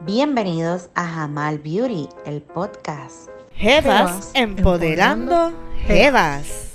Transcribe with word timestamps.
Bienvenidos 0.00 0.90
a 0.94 1.04
Jamal 1.06 1.58
Beauty, 1.58 2.08
el 2.26 2.42
podcast. 2.42 3.28
Jevas 3.54 4.30
empoderando 4.34 5.52
Jevas. 5.86 6.67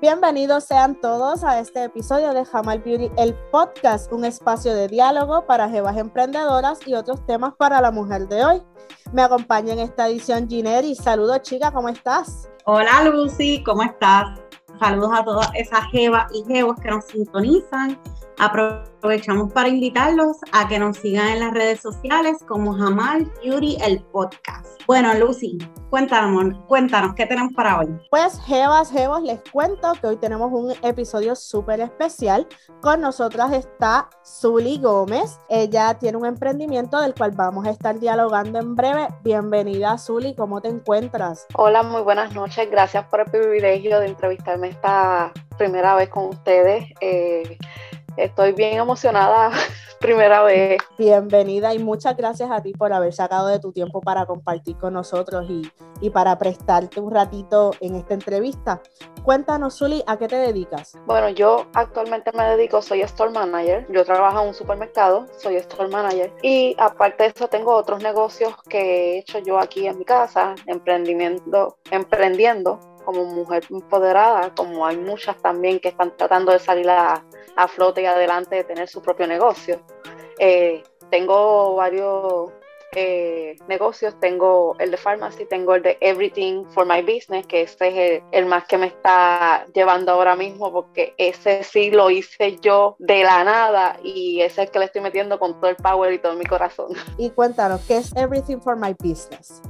Bienvenidos 0.00 0.62
sean 0.62 0.94
todos 1.00 1.42
a 1.42 1.58
este 1.58 1.82
episodio 1.82 2.32
de 2.32 2.44
Jamal 2.44 2.78
Beauty, 2.78 3.10
el 3.16 3.34
podcast, 3.50 4.12
un 4.12 4.24
espacio 4.24 4.72
de 4.72 4.86
diálogo 4.86 5.44
para 5.44 5.68
jevas 5.68 5.96
emprendedoras 5.96 6.78
y 6.86 6.94
otros 6.94 7.26
temas 7.26 7.54
para 7.56 7.80
la 7.80 7.90
mujer 7.90 8.28
de 8.28 8.44
hoy. 8.44 8.62
Me 9.12 9.22
acompaña 9.22 9.72
en 9.72 9.80
esta 9.80 10.06
edición 10.06 10.48
Gineri. 10.48 10.94
Saludos, 10.94 11.42
chica, 11.42 11.72
¿cómo 11.72 11.88
estás? 11.88 12.48
Hola, 12.64 13.06
Lucy, 13.06 13.60
¿cómo 13.64 13.82
estás? 13.82 14.38
Saludos 14.78 15.10
a 15.12 15.24
todas 15.24 15.50
esas 15.56 15.84
jevas 15.90 16.30
y 16.32 16.44
jevos 16.44 16.76
que 16.80 16.90
nos 16.90 17.04
sintonizan 17.06 18.00
Aprovechamos 18.40 19.52
para 19.52 19.68
invitarlos 19.68 20.36
a 20.52 20.68
que 20.68 20.78
nos 20.78 20.96
sigan 20.98 21.28
en 21.28 21.40
las 21.40 21.52
redes 21.52 21.80
sociales 21.80 22.36
como 22.46 22.72
Jamal 22.72 23.30
Beauty 23.42 23.78
el 23.82 24.00
podcast. 24.12 24.80
Bueno, 24.86 25.12
Lucy, 25.14 25.58
cuéntanos, 25.90 26.56
cuéntanos, 26.66 27.14
¿qué 27.14 27.26
tenemos 27.26 27.52
para 27.52 27.80
hoy? 27.80 27.88
Pues, 28.10 28.40
Jevas, 28.46 28.90
Jevos, 28.90 29.22
les 29.22 29.40
cuento 29.52 29.92
que 30.00 30.06
hoy 30.06 30.16
tenemos 30.16 30.50
un 30.52 30.72
episodio 30.82 31.34
súper 31.34 31.80
especial. 31.80 32.46
Con 32.80 33.00
nosotras 33.00 33.52
está 33.52 34.08
Zully 34.24 34.78
Gómez. 34.78 35.38
Ella 35.48 35.98
tiene 35.98 36.16
un 36.16 36.24
emprendimiento 36.24 37.00
del 37.00 37.14
cual 37.14 37.32
vamos 37.32 37.66
a 37.66 37.70
estar 37.70 37.98
dialogando 37.98 38.60
en 38.60 38.76
breve. 38.76 39.08
Bienvenida, 39.24 39.98
Zully, 39.98 40.34
¿cómo 40.36 40.60
te 40.60 40.68
encuentras? 40.68 41.46
Hola, 41.54 41.82
muy 41.82 42.02
buenas 42.02 42.32
noches. 42.34 42.70
Gracias 42.70 43.04
por 43.08 43.20
el 43.20 43.30
privilegio 43.30 43.98
de 43.98 44.06
entrevistarme 44.06 44.68
esta 44.68 45.32
primera 45.58 45.96
vez 45.96 46.08
con 46.08 46.28
ustedes. 46.28 46.84
Eh, 47.00 47.58
Estoy 48.18 48.50
bien 48.50 48.78
emocionada, 48.78 49.52
primera 50.00 50.42
vez. 50.42 50.82
Bienvenida 50.98 51.72
y 51.72 51.78
muchas 51.78 52.16
gracias 52.16 52.50
a 52.50 52.60
ti 52.60 52.72
por 52.72 52.92
haber 52.92 53.12
sacado 53.12 53.46
de 53.46 53.60
tu 53.60 53.70
tiempo 53.70 54.00
para 54.00 54.26
compartir 54.26 54.76
con 54.76 54.94
nosotros 54.94 55.46
y, 55.48 55.70
y 56.00 56.10
para 56.10 56.36
prestarte 56.36 56.98
un 56.98 57.12
ratito 57.12 57.70
en 57.78 57.94
esta 57.94 58.14
entrevista. 58.14 58.82
Cuéntanos, 59.22 59.78
Zuli, 59.78 60.02
¿a 60.08 60.16
qué 60.16 60.26
te 60.26 60.34
dedicas? 60.34 60.98
Bueno, 61.06 61.28
yo 61.28 61.66
actualmente 61.74 62.32
me 62.36 62.42
dedico, 62.42 62.82
soy 62.82 63.02
store 63.02 63.30
manager. 63.30 63.86
Yo 63.88 64.04
trabajo 64.04 64.42
en 64.42 64.48
un 64.48 64.54
supermercado, 64.54 65.26
soy 65.36 65.54
store 65.54 65.88
manager. 65.88 66.32
Y 66.42 66.74
aparte 66.76 67.22
de 67.22 67.28
eso, 67.36 67.46
tengo 67.46 67.72
otros 67.72 68.02
negocios 68.02 68.52
que 68.68 68.80
he 68.80 69.18
hecho 69.18 69.38
yo 69.38 69.60
aquí 69.60 69.86
en 69.86 69.96
mi 69.96 70.04
casa, 70.04 70.56
emprendimiento, 70.66 71.78
emprendiendo 71.92 72.80
como 73.04 73.24
mujer 73.26 73.64
empoderada, 73.70 74.52
como 74.56 74.84
hay 74.84 74.96
muchas 74.96 75.40
también 75.40 75.78
que 75.78 75.88
están 75.88 76.14
tratando 76.16 76.52
de 76.52 76.58
salir 76.58 76.90
a, 76.90 77.24
flote 77.66 78.02
y 78.02 78.06
adelante 78.06 78.56
de 78.56 78.64
tener 78.64 78.88
su 78.88 79.02
propio 79.02 79.26
negocio. 79.26 79.80
Eh, 80.38 80.84
tengo 81.10 81.74
varios 81.74 82.52
eh, 82.94 83.56
negocios, 83.68 84.18
tengo 84.18 84.74
el 84.78 84.90
de 84.90 84.96
pharmacy, 84.96 85.44
tengo 85.44 85.74
el 85.74 85.82
de 85.82 85.98
Everything 86.00 86.64
for 86.70 86.86
My 86.86 87.02
Business, 87.02 87.46
que 87.46 87.62
ese 87.62 87.88
es 87.88 87.94
el, 87.94 88.22
el, 88.32 88.46
más 88.46 88.64
que 88.66 88.78
me 88.78 88.86
está 88.86 89.66
llevando 89.74 90.12
ahora 90.12 90.36
mismo, 90.36 90.72
porque 90.72 91.14
ese 91.18 91.62
sí 91.64 91.90
lo 91.90 92.08
hice 92.08 92.56
yo 92.62 92.96
de 92.98 93.24
la 93.24 93.44
nada 93.44 93.98
y 94.02 94.40
ese 94.40 94.62
es 94.62 94.68
el 94.68 94.72
que 94.72 94.78
le 94.78 94.84
estoy 94.86 95.02
metiendo 95.02 95.38
con 95.38 95.60
todo 95.60 95.70
el 95.70 95.76
power 95.76 96.14
y 96.14 96.18
todo 96.18 96.34
mi 96.34 96.46
corazón. 96.46 96.88
Y 97.18 97.30
cuéntanos, 97.30 97.82
¿qué 97.86 97.98
es 97.98 98.16
Everything 98.16 98.58
for 98.58 98.76
My 98.76 98.94
Business? 98.98 99.60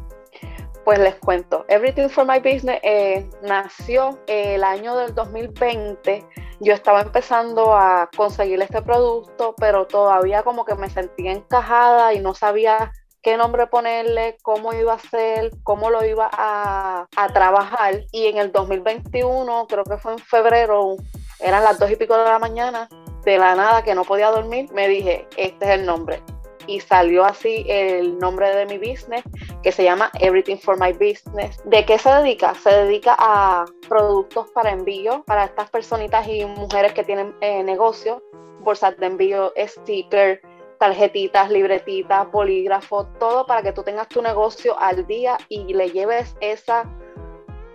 Pues 0.84 0.98
les 1.00 1.17
cuento, 1.17 1.64
Everything 1.69 2.08
for 2.08 2.25
My 2.25 2.39
Business 2.39 2.78
eh, 2.83 3.28
nació 3.42 4.19
el 4.27 4.62
año 4.62 4.97
del 4.97 5.14
2020. 5.14 6.25
Yo 6.61 6.75
estaba 6.75 7.03
empezando 7.03 7.75
a 7.75 8.11
conseguir 8.17 8.61
este 8.61 8.83
producto, 8.83 9.55
pero 9.59 9.87
todavía 9.87 10.42
como 10.42 10.64
que 10.64 10.75
me 10.75 10.91
sentía 10.91 11.33
encajada 11.33 12.13
y 12.14 12.20
no 12.20 12.35
sabía 12.35 12.92
qué 13.23 13.36
nombre 13.36 13.67
ponerle, 13.67 14.39
cómo 14.42 14.73
iba 14.73 14.95
a 14.95 14.98
ser, 14.98 15.51
cómo 15.63 15.91
lo 15.91 16.05
iba 16.05 16.29
a, 16.33 17.07
a, 17.17 17.29
trabajar. 17.29 18.05
Y 18.13 18.27
en 18.27 18.39
el 18.39 18.52
2021, 18.52 19.67
creo 19.68 19.85
que 19.85 19.98
fue 19.98 20.13
en 20.13 20.18
febrero, 20.18 20.97
eran 21.41 21.63
las 21.63 21.79
dos 21.79 21.91
y 21.91 21.97
pico 21.97 22.17
de 22.17 22.24
la 22.24 22.39
mañana, 22.39 22.89
de 23.24 23.39
la 23.39 23.55
nada 23.55 23.83
que 23.83 23.95
no 23.95 24.05
podía 24.05 24.30
dormir, 24.30 24.70
me 24.73 24.89
dije, 24.89 25.29
este 25.36 25.64
es 25.64 25.70
el 25.73 25.86
nombre 25.86 26.23
y 26.68 26.80
salió 26.80 27.24
así 27.24 27.64
el 27.67 28.18
nombre 28.18 28.55
de 28.55 28.67
mi 28.67 28.79
business 28.79 29.24
que 29.62 29.73
se 29.73 29.83
llama 29.83 30.11
Everything 30.20 30.58
for 30.58 30.79
My 30.79 30.92
Business. 30.92 31.61
¿De 31.64 31.84
qué 31.84 31.98
se 31.98 32.11
dedica? 32.11 32.55
Se 32.55 32.70
dedica 32.70 33.17
a 33.18 33.64
productos 33.89 34.51
para 34.51 34.70
envío 34.70 35.24
para 35.24 35.46
estas 35.46 35.70
personitas 35.70 36.29
y 36.29 36.45
mujeres 36.45 36.92
que 36.92 37.02
tienen 37.02 37.34
eh, 37.40 37.64
negocio, 37.64 38.23
bolsas 38.61 38.96
de 38.98 39.06
envío, 39.06 39.52
sticker, 39.56 40.40
tarjetitas, 40.79 41.51
libretitas, 41.51 42.30
bolígrafos, 42.30 43.06
todo 43.18 43.46
para 43.46 43.62
que 43.62 43.73
tú 43.73 43.83
tengas 43.83 44.08
tu 44.08 44.23
negocio 44.23 44.79
al 44.79 45.06
día 45.06 45.39
y 45.48 45.73
le 45.73 45.90
lleves 45.90 46.36
esa 46.40 46.85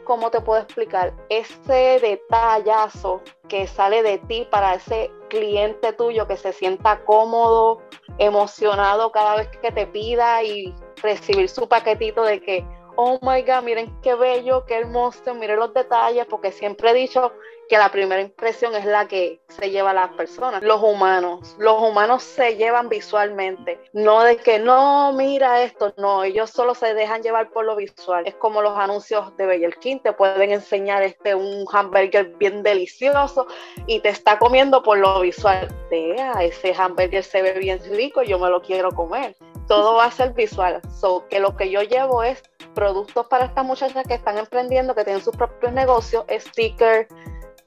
¿cómo 0.04 0.30
te 0.30 0.42
puedo 0.42 0.62
explicar? 0.62 1.14
Ese 1.30 2.00
detallazo 2.02 3.22
que 3.48 3.68
sale 3.68 4.04
de 4.04 4.18
ti 4.20 4.48
para 4.50 4.76
ese 4.76 5.12
cliente 5.34 5.94
tuyo 5.94 6.28
que 6.28 6.38
se 6.38 6.54
sienta 6.54 7.04
cómodo, 7.06 7.82
emocionado 8.20 9.12
cada 9.12 9.38
vez 9.38 9.48
que 9.62 9.72
te 9.72 9.88
pida 9.88 10.44
y 10.44 10.74
recibir 11.02 11.50
su 11.50 11.68
paquetito 11.68 12.24
de 12.24 12.40
que, 12.40 12.64
oh 12.96 13.20
my 13.22 13.42
God, 13.42 13.64
miren 13.64 14.02
qué 14.02 14.16
bello, 14.16 14.66
qué 14.66 14.78
hermoso, 14.78 15.34
miren 15.34 15.60
los 15.60 15.74
detalles, 15.74 16.26
porque 16.26 16.52
siempre 16.52 16.92
he 16.92 16.94
dicho 16.94 17.34
que 17.70 17.78
la 17.78 17.90
primera 17.92 18.22
impresión 18.22 18.76
es 18.76 18.86
la 18.86 19.08
que 19.08 19.40
se 19.48 19.70
lleva 19.70 19.92
a 19.92 19.94
las 19.94 20.10
personas, 20.12 20.62
los 20.64 20.82
humanos. 20.82 21.56
Los 21.58 21.82
humanos 21.82 22.24
se 22.24 22.56
llevan 22.56 22.90
visualmente, 22.90 23.80
no 23.94 24.24
de 24.24 24.38
que 24.38 24.60
no, 24.60 25.14
mira 25.14 25.64
esto, 25.64 25.94
no, 25.98 26.24
ellos 26.24 26.50
solo 26.50 26.76
se 26.76 26.94
dejan 26.94 27.24
llevar 27.24 27.50
por 27.52 27.66
lo 27.66 27.76
visual. 27.76 28.28
Es 28.28 28.36
como 28.36 28.62
los 28.62 28.78
anuncios 28.78 29.36
de 29.38 29.46
Burger 29.46 29.78
King, 29.78 30.00
te 30.04 30.14
pueden 30.14 30.52
enseñar 30.52 31.04
este 31.04 31.36
un 31.36 31.66
hamburger 31.72 32.26
bien 32.38 32.64
delicioso 32.64 33.48
y 33.88 34.00
te 34.02 34.10
está 34.10 34.38
comiendo 34.38 34.84
por 34.84 34.98
lo 34.98 35.22
visual. 35.22 35.68
Ese 35.90 36.74
hamburger 36.78 37.24
se 37.24 37.42
ve 37.42 37.54
bien 37.54 37.80
rico, 37.92 38.24
yo 38.24 38.40
me 38.40 38.50
lo 38.50 38.62
quiero 38.62 38.92
comer. 38.92 39.36
Todo 39.68 39.96
va 39.96 40.06
a 40.06 40.12
ser 40.12 40.34
visual. 40.34 40.82
So, 41.00 41.28
que 41.30 41.40
lo 41.40 41.56
que 41.56 41.70
yo 41.70 41.82
llevo 41.82 42.24
es 42.24 42.42
productos 42.74 43.28
para 43.28 43.46
estas 43.46 43.66
muchachas 43.66 44.06
que 44.08 44.16
están 44.16 44.38
emprendiendo, 44.38 44.96
que 44.96 45.04
tienen 45.04 45.24
sus 45.24 45.36
propios 45.36 45.72
negocios, 45.74 46.26
stickers, 46.30 47.08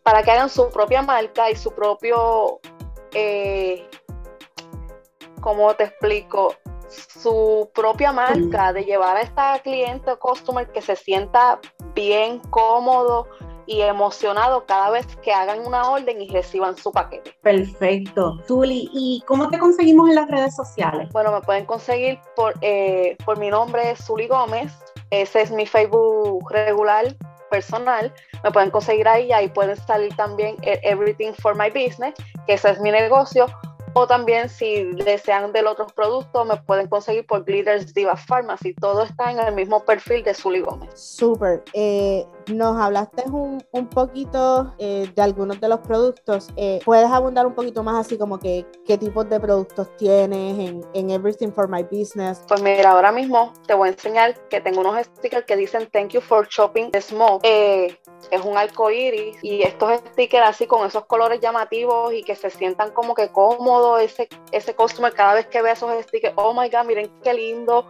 para 0.02 0.22
que 0.22 0.30
hagan 0.30 0.48
su 0.48 0.70
propia 0.70 1.02
marca 1.02 1.50
y 1.50 1.56
su 1.56 1.72
propio, 1.72 2.60
eh, 3.12 3.88
¿cómo 5.40 5.74
te 5.74 5.84
explico? 5.84 6.54
Su 6.88 7.70
propia 7.74 8.12
marca 8.12 8.72
de 8.72 8.84
llevar 8.84 9.16
a 9.16 9.22
esta 9.22 9.58
cliente 9.60 10.12
o 10.12 10.18
customer 10.18 10.70
que 10.70 10.80
se 10.80 10.94
sienta 10.94 11.58
bien 11.94 12.38
cómodo 12.50 13.26
y 13.66 13.82
emocionado 13.82 14.64
cada 14.66 14.90
vez 14.90 15.06
que 15.22 15.32
hagan 15.32 15.66
una 15.66 15.90
orden 15.90 16.20
y 16.22 16.28
reciban 16.28 16.76
su 16.76 16.92
paquete. 16.92 17.36
Perfecto. 17.42 18.38
Zuli, 18.46 18.88
¿y 18.92 19.22
cómo 19.26 19.48
te 19.48 19.58
conseguimos 19.58 20.08
en 20.08 20.14
las 20.14 20.28
redes 20.28 20.54
sociales? 20.54 21.08
Bueno, 21.12 21.32
me 21.32 21.40
pueden 21.40 21.66
conseguir 21.66 22.18
por, 22.34 22.54
eh, 22.60 23.16
por 23.24 23.38
mi 23.38 23.50
nombre, 23.50 23.96
Zuli 23.96 24.28
Gómez. 24.28 24.72
Ese 25.10 25.42
es 25.42 25.50
mi 25.50 25.66
Facebook 25.66 26.50
regular 26.50 27.14
personal, 27.50 28.12
me 28.42 28.50
pueden 28.50 28.70
conseguir 28.70 29.06
ahí, 29.06 29.30
ahí 29.32 29.48
pueden 29.48 29.76
salir 29.76 30.14
también 30.16 30.56
Everything 30.62 31.32
for 31.32 31.56
My 31.56 31.68
Business, 31.68 32.14
que 32.46 32.54
ese 32.54 32.70
es 32.70 32.80
mi 32.80 32.90
negocio, 32.90 33.46
o 33.98 34.06
también 34.06 34.50
si 34.50 34.84
desean 34.92 35.52
del 35.52 35.66
otro 35.66 35.86
producto, 35.86 36.44
me 36.44 36.56
pueden 36.58 36.86
conseguir 36.86 37.26
por 37.26 37.44
Glitters 37.44 37.94
Diva 37.94 38.14
Pharmacy. 38.14 38.74
Todo 38.74 39.04
está 39.04 39.30
en 39.30 39.38
el 39.38 39.54
mismo 39.54 39.82
perfil 39.86 40.22
de 40.22 40.34
Zully 40.34 40.60
Gómez. 40.60 40.90
Súper. 41.00 41.64
Eh, 41.72 42.26
nos 42.48 42.76
hablaste 42.80 43.24
un, 43.24 43.62
un 43.72 43.88
poquito 43.88 44.74
eh, 44.78 45.10
de 45.14 45.22
algunos 45.22 45.60
de 45.60 45.68
los 45.68 45.80
productos. 45.80 46.48
Eh, 46.56 46.80
¿Puedes 46.84 47.10
abundar 47.10 47.46
un 47.46 47.54
poquito 47.54 47.82
más 47.82 48.06
así 48.06 48.16
como 48.16 48.38
que 48.38 48.66
qué 48.86 48.98
tipos 48.98 49.28
de 49.28 49.40
productos 49.40 49.94
tienes 49.96 50.58
en, 50.92 51.10
Everything 51.10 51.50
for 51.50 51.68
My 51.68 51.82
Business? 51.82 52.42
Pues 52.48 52.62
mira, 52.62 52.90
ahora 52.90 53.12
mismo 53.12 53.52
te 53.66 53.74
voy 53.74 53.88
a 53.88 53.92
enseñar 53.92 54.34
que 54.48 54.60
tengo 54.60 54.80
unos 54.80 55.04
stickers 55.04 55.44
que 55.46 55.56
dicen 55.56 55.88
Thank 55.90 56.10
you 56.10 56.20
for 56.20 56.46
shopping 56.48 56.90
small. 57.00 57.40
Eh, 57.42 57.96
es 58.30 58.44
un 58.44 58.56
arco 58.56 58.90
iris 58.90 59.36
y 59.42 59.62
estos 59.62 60.00
stickers 60.12 60.48
así 60.48 60.66
con 60.66 60.86
esos 60.86 61.04
colores 61.06 61.40
llamativos 61.40 62.12
y 62.12 62.22
que 62.22 62.34
se 62.34 62.50
sientan 62.50 62.90
como 62.92 63.14
que 63.14 63.28
cómodos 63.28 64.00
ese, 64.00 64.28
ese 64.52 64.74
customer 64.74 65.12
cada 65.12 65.34
vez 65.34 65.46
que 65.46 65.62
ve 65.62 65.70
esos 65.70 65.90
stickers, 66.04 66.34
oh 66.36 66.52
my 66.52 66.68
god, 66.68 66.86
miren 66.86 67.10
qué 67.22 67.34
lindo, 67.34 67.86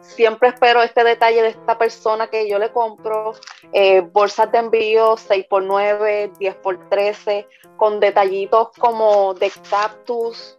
siempre 0.00 0.48
espero 0.48 0.82
este 0.82 1.04
detalle 1.04 1.42
de 1.42 1.48
esta 1.48 1.78
persona 1.78 2.28
que 2.28 2.48
yo 2.48 2.58
le 2.58 2.72
compro, 2.72 3.34
eh, 3.72 4.00
bolsas 4.00 4.50
de 4.52 4.58
envío 4.58 5.16
6x9, 5.16 6.32
10x13, 6.38 7.46
con 7.76 8.00
detallitos 8.00 8.68
como 8.78 9.34
de 9.34 9.50
cactus, 9.68 10.58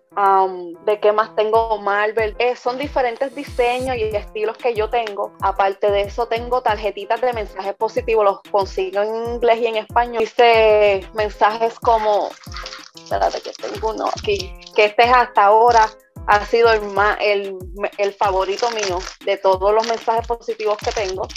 de 0.85 0.99
qué 0.99 1.11
más 1.11 1.35
tengo 1.35 1.77
Marvel. 1.77 2.35
Eh, 2.39 2.55
son 2.55 2.77
diferentes 2.77 3.35
diseños 3.35 3.95
y 3.97 4.03
estilos 4.03 4.57
que 4.57 4.73
yo 4.73 4.89
tengo. 4.89 5.31
Aparte 5.41 5.91
de 5.91 6.01
eso, 6.01 6.27
tengo 6.27 6.61
tarjetitas 6.61 7.21
de 7.21 7.33
mensajes 7.33 7.75
positivos. 7.75 8.25
Los 8.25 8.41
consigo 8.51 9.01
en 9.01 9.33
inglés 9.33 9.59
y 9.59 9.67
en 9.67 9.75
español. 9.77 10.19
Dice 10.19 11.07
mensajes 11.13 11.79
como, 11.79 12.29
espérate 12.95 13.41
que 13.41 13.51
tengo 13.51 13.91
uno 13.91 14.07
aquí, 14.07 14.51
que 14.75 14.85
este 14.85 15.03
es 15.03 15.13
hasta 15.13 15.45
ahora 15.45 15.87
ha 16.27 16.45
sido 16.45 16.71
el, 16.71 16.81
más, 16.89 17.17
el, 17.21 17.57
el 17.97 18.13
favorito 18.13 18.69
mío 18.71 18.99
de 19.25 19.37
todos 19.37 19.73
los 19.73 19.87
mensajes 19.87 20.27
positivos 20.27 20.77
que 20.77 20.91
tengo. 20.91 21.27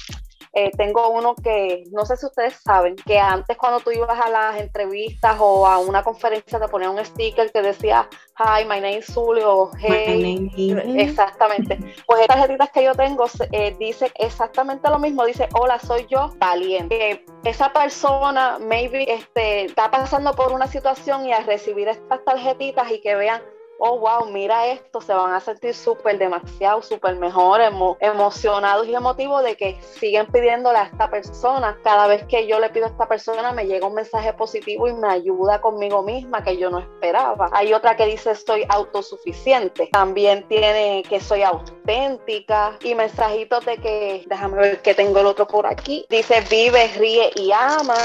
Eh, 0.52 0.72
tengo 0.76 1.10
uno 1.10 1.36
que 1.36 1.84
no 1.92 2.04
sé 2.04 2.16
si 2.16 2.26
ustedes 2.26 2.54
saben 2.54 2.96
que 2.96 3.20
antes 3.20 3.56
cuando 3.56 3.78
tú 3.78 3.92
ibas 3.92 4.18
a 4.18 4.28
las 4.28 4.60
entrevistas 4.60 5.36
o 5.38 5.64
a 5.64 5.78
una 5.78 6.02
conferencia 6.02 6.58
te 6.58 6.66
ponían 6.66 6.90
un 6.90 7.04
sticker 7.04 7.52
que 7.52 7.62
decía 7.62 8.08
Hi, 8.36 8.64
my 8.64 8.80
name 8.80 8.98
is 8.98 9.06
Zully 9.06 9.42
o 9.44 9.70
Hey, 9.78 10.50
exactamente. 10.96 11.78
Pues 12.04 12.22
estas 12.22 12.36
tarjetitas 12.38 12.70
que 12.70 12.82
yo 12.82 12.96
tengo 12.96 13.26
eh, 13.52 13.76
dice 13.78 14.10
exactamente 14.16 14.90
lo 14.90 14.98
mismo, 14.98 15.24
dice 15.24 15.48
Hola, 15.54 15.78
soy 15.78 16.04
yo, 16.10 16.32
valiente. 16.38 17.24
esa 17.44 17.72
persona 17.72 18.58
maybe 18.58 19.04
este, 19.08 19.66
está 19.66 19.88
pasando 19.88 20.34
por 20.34 20.50
una 20.50 20.66
situación 20.66 21.26
y 21.26 21.32
al 21.32 21.46
recibir 21.46 21.86
estas 21.86 22.24
tarjetitas 22.24 22.90
y 22.90 23.00
que 23.00 23.14
vean 23.14 23.40
oh, 23.80 23.98
wow, 23.98 24.30
mira 24.30 24.66
esto, 24.66 25.00
se 25.00 25.12
van 25.12 25.32
a 25.32 25.40
sentir 25.40 25.74
súper 25.74 26.18
demasiado, 26.18 26.82
súper 26.82 27.16
mejor, 27.16 27.60
emocionados 28.00 28.86
y 28.86 28.94
emotivos 28.94 29.42
de 29.42 29.56
que 29.56 29.80
siguen 29.98 30.26
pidiéndole 30.26 30.78
a 30.78 30.82
esta 30.84 31.10
persona. 31.10 31.78
Cada 31.82 32.06
vez 32.06 32.24
que 32.26 32.46
yo 32.46 32.60
le 32.60 32.68
pido 32.68 32.86
a 32.86 32.90
esta 32.90 33.08
persona 33.08 33.52
me 33.52 33.66
llega 33.66 33.86
un 33.86 33.94
mensaje 33.94 34.32
positivo 34.34 34.86
y 34.86 34.92
me 34.92 35.08
ayuda 35.08 35.60
conmigo 35.60 36.02
misma 36.02 36.44
que 36.44 36.58
yo 36.58 36.70
no 36.70 36.78
esperaba. 36.78 37.48
Hay 37.52 37.72
otra 37.72 37.96
que 37.96 38.04
dice 38.04 38.32
estoy 38.32 38.66
autosuficiente. 38.68 39.88
También 39.92 40.46
tiene 40.46 41.02
que 41.08 41.18
soy 41.18 41.42
auténtica 41.42 42.76
y 42.82 42.94
mensajitos 42.94 43.64
de 43.64 43.78
que, 43.78 44.24
déjame 44.26 44.58
ver 44.58 44.82
que 44.82 44.94
tengo 44.94 45.20
el 45.20 45.26
otro 45.26 45.46
por 45.46 45.66
aquí. 45.66 46.04
Dice 46.10 46.42
vive, 46.50 46.88
ríe 46.98 47.30
y 47.34 47.50
ama. 47.52 47.96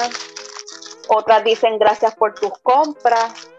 Otras 1.10 1.44
dicen 1.44 1.78
gracias 1.78 2.16
por 2.16 2.34
tus 2.34 2.58
compras 2.60 3.52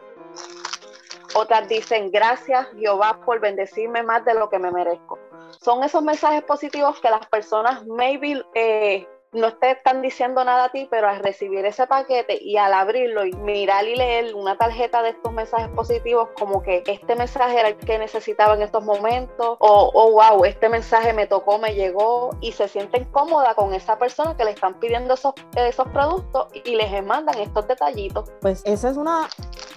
otras 1.37 1.69
dicen, 1.69 2.11
gracias 2.11 2.67
Jehová 2.79 3.21
por 3.25 3.41
bendecirme 3.41 4.03
más 4.03 4.25
de 4.25 4.35
lo 4.35 4.49
que 4.49 4.59
me 4.59 4.71
merezco. 4.71 5.19
Son 5.61 5.85
esos 5.85 6.03
mensajes 6.03 6.43
positivos 6.43 6.99
que 7.01 7.11
las 7.11 7.27
personas 7.27 7.87
maybe 7.87 8.43
eh, 8.55 9.07
no 9.33 9.53
te 9.55 9.73
están 9.73 10.03
diciendo 10.03 10.43
nada 10.45 10.65
a 10.65 10.69
ti, 10.71 10.89
pero 10.91 11.09
al 11.09 11.19
recibir 11.19 11.65
ese 11.65 11.87
paquete 11.87 12.39
y 12.41 12.57
al 12.57 12.73
abrirlo 12.73 13.25
y 13.25 13.33
mirar 13.33 13.87
y 13.87 13.95
leer 13.95 14.35
una 14.35 14.57
tarjeta 14.57 15.03
de 15.03 15.11
estos 15.11 15.33
mensajes 15.33 15.69
positivos, 15.69 16.31
como 16.39 16.63
que 16.63 16.83
este 16.87 17.15
mensaje 17.15 17.61
era 17.61 17.69
el 17.69 17.77
que 17.77 17.99
necesitaba 17.99 18.55
en 18.55 18.63
estos 18.63 18.85
momentos, 18.85 19.57
o 19.59 19.91
oh, 19.95 20.13
wow, 20.13 20.45
este 20.45 20.69
mensaje 20.69 21.13
me 21.13 21.27
tocó, 21.27 21.59
me 21.59 21.75
llegó, 21.75 22.31
y 22.41 22.53
se 22.53 22.69
sienten 22.69 23.05
cómoda 23.07 23.55
con 23.55 23.75
esa 23.75 23.99
persona 23.99 24.37
que 24.37 24.45
le 24.45 24.53
están 24.53 24.81
pidiendo 24.81 25.15
esos, 25.15 25.35
esos 25.55 25.89
productos 25.89 26.49
y 26.53 26.75
les 26.75 27.05
mandan 27.05 27.39
estos 27.39 27.69
detallitos. 27.69 28.31
Pues 28.41 28.63
esa 28.65 28.91
es 28.91 28.97
una 28.97 29.29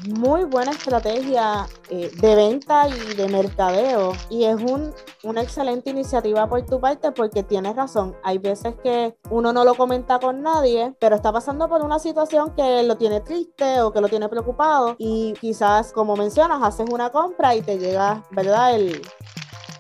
muy 0.07 0.44
buena 0.46 0.72
estrategia 0.72 1.68
eh, 1.90 2.12
de 2.19 2.36
venta 2.36 2.88
y 2.88 3.16
de 3.16 3.28
mercadeo, 3.28 4.13
y 4.30 4.46
es 4.46 4.56
un, 4.56 4.94
una 5.24 5.42
excelente 5.42 5.90
iniciativa 5.90 6.48
por 6.48 6.66
tu 6.66 6.80
parte 6.80 7.12
porque 7.12 7.44
tienes 7.44 7.75
razón, 7.75 8.16
hay 8.24 8.38
veces 8.38 8.75
que 8.84 9.16
uno 9.30 9.54
no 9.54 9.63
lo 9.63 9.75
comenta 9.75 10.19
con 10.19 10.42
nadie, 10.42 10.94
pero 11.00 11.16
está 11.16 11.31
pasando 11.31 11.68
por 11.68 11.81
una 11.81 12.00
situación 12.00 12.54
que 12.56 12.84
lo 12.84 12.98
tiene 12.98 13.22
triste 13.22 13.81
o 13.81 13.92
que 13.92 14.01
lo 14.01 14.07
tiene 14.07 14.30
preocupado. 14.30 14.96
Y 14.98 15.34
quizás, 15.40 15.92
como 15.92 16.16
mencionas, 16.16 16.62
haces 16.62 16.90
una 16.92 17.12
compra 17.12 17.56
y 17.56 17.62
te 17.62 17.78
llega, 17.78 18.24
¿verdad? 18.31 18.75
El, 18.75 19.01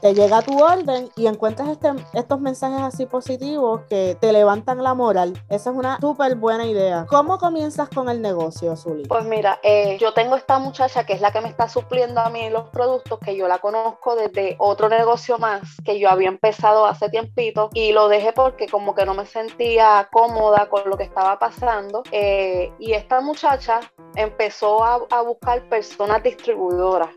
te 0.01 0.13
llega 0.13 0.41
tu 0.41 0.61
orden 0.61 1.09
y 1.15 1.27
encuentras 1.27 1.69
este, 1.69 1.89
estos 2.13 2.39
mensajes 2.39 2.81
así 2.81 3.05
positivos 3.05 3.81
que 3.89 4.17
te 4.19 4.31
levantan 4.31 4.83
la 4.83 4.93
moral. 4.93 5.33
Esa 5.49 5.71
es 5.71 5.75
una 5.75 5.99
súper 5.99 6.35
buena 6.35 6.65
idea. 6.65 7.05
¿Cómo 7.09 7.37
comienzas 7.37 7.89
con 7.89 8.09
el 8.09 8.21
negocio, 8.21 8.75
Zuli? 8.75 9.03
Pues 9.07 9.25
mira, 9.25 9.59
eh, 9.63 9.97
yo 9.99 10.13
tengo 10.13 10.35
esta 10.35 10.59
muchacha 10.59 11.05
que 11.05 11.13
es 11.13 11.21
la 11.21 11.31
que 11.31 11.41
me 11.41 11.49
está 11.49 11.67
supliendo 11.69 12.21
a 12.21 12.29
mí 12.29 12.49
los 12.49 12.69
productos 12.69 13.19
que 13.19 13.35
yo 13.35 13.47
la 13.47 13.59
conozco 13.59 14.15
desde 14.15 14.55
otro 14.59 14.89
negocio 14.89 15.37
más 15.37 15.61
que 15.83 15.99
yo 15.99 16.09
había 16.09 16.29
empezado 16.29 16.85
hace 16.85 17.09
tiempito 17.09 17.69
y 17.73 17.91
lo 17.91 18.07
dejé 18.07 18.33
porque 18.33 18.67
como 18.67 18.95
que 18.95 19.05
no 19.05 19.13
me 19.13 19.25
sentía 19.25 20.07
cómoda 20.11 20.69
con 20.69 20.89
lo 20.89 20.97
que 20.97 21.03
estaba 21.03 21.39
pasando. 21.39 22.03
Eh, 22.11 22.71
y 22.79 22.93
esta 22.93 23.21
muchacha 23.21 23.79
empezó 24.15 24.83
a, 24.83 24.99
a 25.09 25.21
buscar 25.21 25.67
personas 25.69 26.23
distribuidoras 26.23 27.09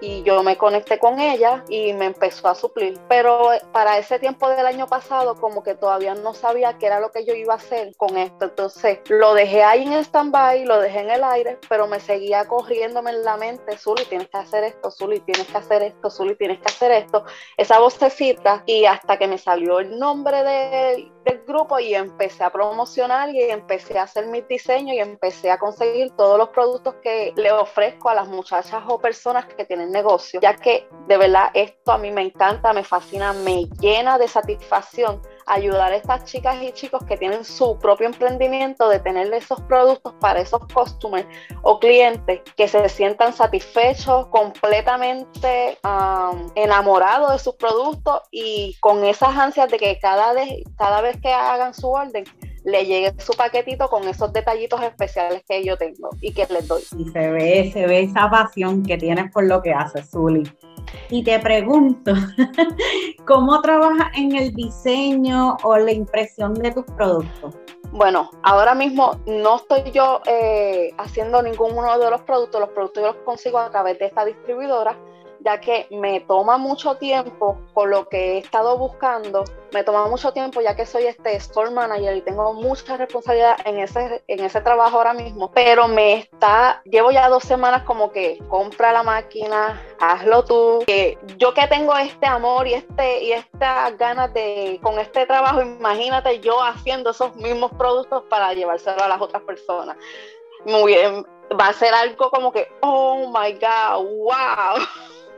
y 0.00 0.22
yo 0.22 0.42
me 0.42 0.56
conecté 0.56 0.98
con 0.98 1.18
ella 1.18 1.64
y 1.68 1.92
me 1.92 2.06
empezó 2.06 2.48
a 2.48 2.54
suplir. 2.54 2.98
Pero 3.08 3.52
eh, 3.52 3.60
para 3.72 3.98
ese 3.98 4.18
tiempo 4.18 4.48
del 4.48 4.66
año 4.66 4.86
pasado 4.86 5.34
como 5.36 5.62
que 5.62 5.74
todavía 5.74 6.14
no 6.14 6.34
sabía 6.34 6.78
qué 6.78 6.86
era 6.86 7.00
lo 7.00 7.10
que 7.10 7.24
yo 7.24 7.34
iba 7.34 7.54
a 7.54 7.56
hacer 7.56 7.94
con 7.96 8.16
esto. 8.16 8.46
Entonces 8.46 9.00
lo 9.08 9.34
dejé 9.34 9.62
ahí 9.62 9.86
en 9.86 9.92
stand-by, 9.94 10.64
lo 10.64 10.80
dejé 10.80 11.00
en 11.00 11.10
el 11.10 11.24
aire, 11.24 11.58
pero 11.68 11.86
me 11.86 12.00
seguía 12.00 12.46
corriéndome 12.46 13.10
en 13.10 13.24
la 13.24 13.36
mente, 13.36 13.76
Zuli, 13.76 14.04
tienes 14.04 14.28
que 14.28 14.38
hacer 14.38 14.64
esto, 14.64 14.90
Zuli, 14.90 15.20
tienes 15.20 15.46
que 15.46 15.56
hacer 15.56 15.82
esto, 15.82 16.10
Zuli, 16.10 16.36
tienes 16.36 16.58
que 16.58 16.66
hacer 16.66 16.92
esto. 16.92 17.24
Esa 17.56 17.78
vocecita 17.78 18.62
y 18.66 18.84
hasta 18.84 19.18
que 19.18 19.26
me 19.26 19.38
salió 19.38 19.80
el 19.80 19.98
nombre 19.98 20.42
de, 20.42 21.10
del 21.24 21.42
grupo 21.46 21.78
y 21.78 21.94
empecé 21.94 22.44
a 22.44 22.50
promocionar 22.50 23.30
y 23.30 23.42
empecé 23.42 23.98
a 23.98 24.04
hacer 24.04 24.26
mis 24.26 24.46
diseños 24.48 24.96
y 24.96 25.00
empecé 25.00 25.50
a 25.50 25.58
conseguir 25.58 26.10
todos 26.16 26.38
los 26.38 26.48
productos 26.50 26.94
que 27.02 27.32
le 27.36 27.52
ofrezco 27.52 28.08
a 28.08 28.14
las 28.14 28.28
muchachas 28.28 28.82
o 28.86 28.98
personas 28.98 29.46
que 29.46 29.64
tienen 29.64 29.87
negocio, 29.90 30.40
ya 30.40 30.54
que 30.54 30.88
de 31.06 31.16
verdad 31.16 31.50
esto 31.54 31.92
a 31.92 31.98
mí 31.98 32.10
me 32.10 32.22
encanta, 32.22 32.72
me 32.72 32.84
fascina, 32.84 33.32
me 33.32 33.66
llena 33.80 34.18
de 34.18 34.28
satisfacción 34.28 35.20
ayudar 35.46 35.92
a 35.92 35.96
estas 35.96 36.24
chicas 36.24 36.62
y 36.62 36.72
chicos 36.72 37.02
que 37.04 37.16
tienen 37.16 37.44
su 37.44 37.78
propio 37.78 38.06
emprendimiento 38.06 38.88
de 38.88 39.00
tener 39.00 39.32
esos 39.32 39.60
productos 39.62 40.14
para 40.20 40.40
esos 40.40 40.60
customers 40.72 41.26
o 41.62 41.78
clientes 41.78 42.40
que 42.56 42.68
se 42.68 42.88
sientan 42.88 43.32
satisfechos, 43.32 44.26
completamente 44.26 45.78
enamorados 46.54 47.32
de 47.32 47.38
sus 47.38 47.54
productos 47.54 48.22
y 48.30 48.76
con 48.80 49.04
esas 49.04 49.36
ansias 49.36 49.70
de 49.70 49.78
que 49.78 49.98
cada 49.98 50.32
vez, 50.34 50.62
cada 50.76 51.00
vez 51.00 51.18
que 51.20 51.32
hagan 51.32 51.72
su 51.74 51.88
orden 51.90 52.24
le 52.64 52.84
llegue 52.84 53.14
su 53.18 53.32
paquetito 53.32 53.88
con 53.88 54.06
esos 54.06 54.32
detallitos 54.32 54.82
especiales 54.82 55.42
que 55.48 55.64
yo 55.64 55.76
tengo 55.76 56.10
y 56.20 56.32
que 56.32 56.46
les 56.50 56.66
doy. 56.68 56.82
Y 56.96 57.08
se 57.10 57.30
ve, 57.30 57.70
se 57.72 57.86
ve 57.86 58.02
esa 58.02 58.30
pasión 58.30 58.82
que 58.82 58.96
tienes 58.96 59.30
por 59.32 59.44
lo 59.44 59.62
que 59.62 59.72
haces, 59.72 60.10
Zuli. 60.10 60.42
Y 61.10 61.22
te 61.22 61.38
pregunto, 61.38 62.12
¿cómo 63.26 63.60
trabajas 63.60 64.08
en 64.16 64.34
el 64.36 64.54
diseño 64.54 65.56
o 65.62 65.76
la 65.76 65.92
impresión 65.92 66.54
de 66.54 66.72
tus 66.72 66.84
productos? 66.96 67.54
Bueno, 67.90 68.30
ahora 68.42 68.74
mismo 68.74 69.18
no 69.26 69.56
estoy 69.56 69.90
yo 69.92 70.20
eh, 70.26 70.90
haciendo 70.98 71.42
ninguno 71.42 71.98
de 71.98 72.10
los 72.10 72.20
productos, 72.22 72.60
los 72.60 72.70
productos 72.70 73.02
yo 73.02 73.12
los 73.12 73.22
consigo 73.24 73.58
a 73.58 73.70
través 73.70 73.98
de 73.98 74.06
esta 74.06 74.26
distribuidora, 74.26 74.96
ya 75.40 75.60
que 75.60 75.86
me 75.90 76.20
toma 76.20 76.58
mucho 76.58 76.96
tiempo 76.96 77.58
con 77.74 77.90
lo 77.90 78.08
que 78.08 78.34
he 78.34 78.38
estado 78.38 78.76
buscando, 78.76 79.44
me 79.72 79.84
toma 79.84 80.06
mucho 80.06 80.32
tiempo 80.32 80.60
ya 80.60 80.74
que 80.74 80.86
soy 80.86 81.04
este 81.06 81.36
store 81.36 81.70
manager 81.70 82.16
y 82.16 82.22
tengo 82.22 82.54
mucha 82.54 82.96
responsabilidad 82.96 83.56
en 83.64 83.78
ese, 83.78 84.22
en 84.26 84.44
ese 84.44 84.60
trabajo 84.60 84.98
ahora 84.98 85.14
mismo, 85.14 85.50
pero 85.50 85.88
me 85.88 86.14
está, 86.14 86.82
llevo 86.84 87.10
ya 87.10 87.28
dos 87.28 87.44
semanas 87.44 87.82
como 87.84 88.10
que 88.10 88.38
compra 88.48 88.92
la 88.92 89.02
máquina, 89.02 89.80
hazlo 90.00 90.44
tú, 90.44 90.84
yo 91.36 91.54
que 91.54 91.66
tengo 91.68 91.96
este 91.96 92.26
amor 92.26 92.66
y 92.66 92.74
este 92.74 93.24
y 93.24 93.32
estas 93.32 93.96
ganas 93.98 94.32
de 94.32 94.78
con 94.82 94.98
este 94.98 95.26
trabajo, 95.26 95.62
imagínate 95.62 96.40
yo 96.40 96.62
haciendo 96.62 97.10
esos 97.10 97.34
mismos 97.36 97.72
productos 97.76 98.24
para 98.28 98.52
llevárselo 98.54 99.02
a 99.02 99.08
las 99.08 99.20
otras 99.20 99.42
personas. 99.42 99.96
Muy 100.64 100.94
bien, 100.94 101.24
va 101.58 101.68
a 101.68 101.72
ser 101.72 101.94
algo 101.94 102.30
como 102.30 102.52
que, 102.52 102.68
oh 102.80 103.28
my 103.28 103.52
god, 103.52 104.04
wow. 104.04 104.84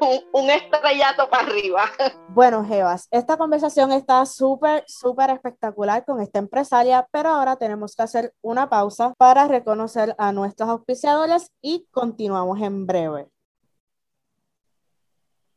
Un, 0.01 0.51
estrellato 0.51 1.29
para 1.29 1.47
arriba. 1.47 1.85
Bueno, 2.29 2.65
Jebas, 2.65 3.09
esta 3.11 3.37
conversación 3.37 3.93
está 3.93 4.25
súper, 4.27 4.85
súper 4.87 5.31
espectacular 5.31 6.05
con 6.05 6.21
esta 6.21 6.39
empresaria, 6.39 7.07
pero 7.11 7.31
ahora 7.31 7.57
tenemos 7.57 7.95
que 7.95 8.03
hacer 8.03 8.33
una 8.43 8.69
pausa 8.69 9.13
para 9.19 9.49
reconocer 9.49 10.15
a 10.19 10.33
nuestros 10.33 10.69
auspiciadores 10.69 11.51
y 11.61 11.87
continuamos 11.91 12.61
en 12.61 12.87
breve. 12.87 13.31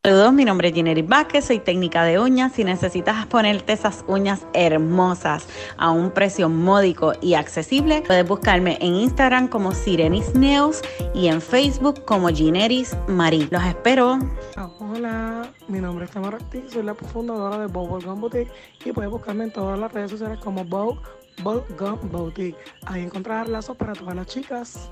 Saludos, 0.06 0.34
mi 0.34 0.44
nombre 0.44 0.68
es 0.68 0.76
Jenny 0.76 1.02
Vázquez, 1.02 1.46
soy 1.46 1.60
técnica 1.60 2.04
de 2.04 2.20
uñas. 2.20 2.52
Si 2.52 2.66
necesitas 2.66 3.26
ponerte 3.28 3.72
esas 3.72 4.04
uñas 4.06 4.46
hermosas 4.54 5.48
a 5.78 5.92
un 5.92 6.12
precio 6.12 6.50
módico 6.50 7.14
y 7.22 7.36
accesible, 7.36 8.04
puedes 8.06 8.28
buscarme 8.28 8.78
en 8.82 8.96
Instagram 8.96 9.48
como 9.48 9.72
Sirenis 9.72 10.36
Nails 10.36 10.82
y 11.14 11.28
en 11.28 11.40
Facebook 11.40 12.04
como 12.04 12.28
Gineris 12.28 12.98
Marie. 13.08 13.48
Los 13.50 13.64
espero. 13.64 14.20
Hola, 14.78 15.50
mi 15.70 15.80
nombre 15.80 16.04
es 16.04 16.12
Tamara 16.12 16.36
Ortiz, 16.36 16.74
soy 16.74 16.84
la 16.84 16.96
fundadora 16.96 17.60
de 17.60 17.68
Bow 17.68 17.88
Gum 17.88 18.20
Boutique 18.20 18.52
y 18.84 18.92
puedes 18.92 19.10
buscarme 19.10 19.46
en 19.46 19.54
todas 19.54 19.80
las 19.80 19.90
redes 19.94 20.12
sociales 20.12 20.38
como 20.44 20.66
Bow 20.66 21.00
Gum 21.42 22.10
Boutique. 22.12 22.58
Ahí 22.88 23.04
encontrarás 23.04 23.48
lazos 23.48 23.78
para 23.78 23.94
todas 23.94 24.18
las 24.18 24.28
chicas. 24.28 24.92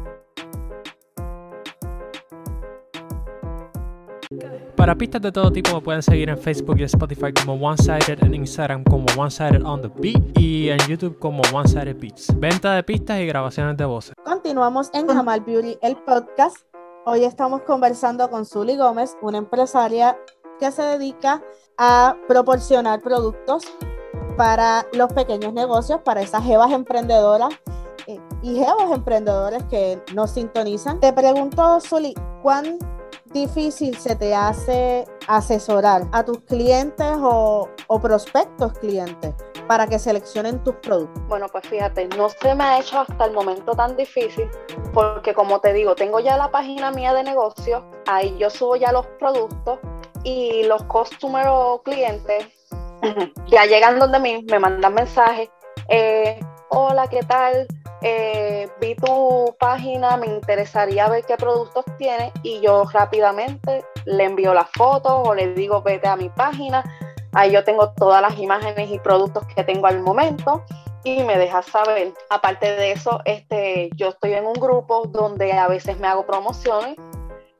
Para 4.81 4.95
pistas 4.95 5.21
de 5.21 5.31
todo 5.31 5.51
tipo 5.51 5.75
me 5.75 5.81
pueden 5.81 6.01
seguir 6.01 6.27
en 6.29 6.39
Facebook 6.39 6.79
y 6.79 6.83
Spotify 6.85 7.31
como 7.31 7.53
One 7.53 7.77
Sided, 7.77 8.23
en 8.23 8.33
Instagram 8.33 8.83
como 8.83 9.05
One 9.15 9.29
Sided 9.29 9.63
on 9.63 9.79
the 9.79 9.89
Beat 9.89 10.35
y 10.39 10.71
en 10.71 10.79
YouTube 10.87 11.19
como 11.19 11.43
One 11.53 11.69
Sided 11.69 11.97
Beats. 11.99 12.35
Venta 12.39 12.73
de 12.73 12.81
pistas 12.81 13.19
y 13.19 13.27
grabaciones 13.27 13.77
de 13.77 13.85
voces. 13.85 14.15
Continuamos 14.25 14.89
en 14.95 15.07
Jamal 15.07 15.41
Beauty, 15.41 15.77
el 15.83 15.97
podcast. 15.97 16.57
Hoy 17.05 17.25
estamos 17.25 17.61
conversando 17.61 18.27
con 18.31 18.43
Zully 18.43 18.75
Gómez, 18.75 19.15
una 19.21 19.37
empresaria 19.37 20.17
que 20.59 20.71
se 20.71 20.81
dedica 20.81 21.43
a 21.77 22.15
proporcionar 22.27 23.01
productos 23.01 23.65
para 24.35 24.87
los 24.93 25.13
pequeños 25.13 25.53
negocios, 25.53 26.01
para 26.03 26.23
esas 26.23 26.43
jevas 26.43 26.71
emprendedoras 26.71 27.53
eh, 28.07 28.19
y 28.41 28.55
jevos 28.55 28.91
emprendedores 28.91 29.63
que 29.65 30.01
nos 30.15 30.31
sintonizan. 30.31 30.99
Te 30.99 31.13
pregunto, 31.13 31.79
Zully, 31.81 32.15
¿cuán 32.41 32.79
difícil 33.31 33.97
se 33.97 34.15
te 34.15 34.33
hace 34.35 35.05
asesorar 35.27 36.03
a 36.11 36.23
tus 36.23 36.39
clientes 36.41 37.07
o, 37.21 37.69
prospectos 38.01 38.73
clientes 38.79 39.33
para 39.67 39.87
que 39.87 39.99
seleccionen 39.99 40.63
tus 40.63 40.75
productos? 40.75 41.21
Bueno, 41.27 41.47
pues 41.51 41.67
fíjate, 41.67 42.07
no 42.17 42.29
se 42.29 42.55
me 42.55 42.63
ha 42.63 42.79
hecho 42.79 42.99
hasta 42.99 43.25
el 43.25 43.33
momento 43.33 43.73
tan 43.73 43.95
difícil 43.95 44.49
porque 44.93 45.33
como 45.33 45.59
te 45.59 45.73
digo, 45.73 45.95
tengo 45.95 46.19
ya 46.19 46.37
la 46.37 46.51
página 46.51 46.91
mía 46.91 47.13
de 47.13 47.23
negocio, 47.23 47.85
ahí 48.07 48.35
yo 48.37 48.49
subo 48.49 48.75
ya 48.75 48.91
los 48.91 49.05
productos 49.19 49.79
y 50.23 50.63
los 50.63 50.83
customers 50.83 51.49
o 51.49 51.81
clientes 51.83 52.47
ya 53.47 53.65
llegan 53.65 53.99
donde 53.99 54.19
mí, 54.19 54.45
me 54.49 54.59
mandan 54.59 54.93
mensajes, 54.93 55.49
eh, 55.89 56.39
hola, 56.69 57.07
¿qué 57.07 57.21
tal? 57.23 57.67
Eh, 58.01 58.67
vi 58.79 58.95
tu 58.95 59.55
página, 59.59 60.17
me 60.17 60.25
interesaría 60.25 61.07
ver 61.07 61.23
qué 61.25 61.37
productos 61.37 61.85
tiene 61.99 62.31
y 62.41 62.59
yo 62.59 62.85
rápidamente 62.91 63.85
le 64.05 64.23
envío 64.23 64.55
las 64.55 64.71
fotos 64.71 65.27
o 65.27 65.35
le 65.35 65.53
digo 65.53 65.83
vete 65.83 66.07
a 66.07 66.15
mi 66.15 66.29
página, 66.29 66.83
ahí 67.33 67.51
yo 67.51 67.63
tengo 67.63 67.91
todas 67.91 68.21
las 68.21 68.39
imágenes 68.39 68.89
y 68.89 68.97
productos 68.97 69.45
que 69.55 69.63
tengo 69.63 69.85
al 69.85 70.01
momento 70.01 70.63
y 71.03 71.23
me 71.23 71.37
deja 71.37 71.61
saber. 71.61 72.13
Aparte 72.29 72.75
de 72.75 72.91
eso, 72.91 73.21
este, 73.25 73.89
yo 73.95 74.09
estoy 74.09 74.33
en 74.33 74.45
un 74.45 74.53
grupo 74.53 75.05
donde 75.07 75.53
a 75.53 75.67
veces 75.67 75.99
me 75.99 76.07
hago 76.07 76.25
promociones. 76.25 76.95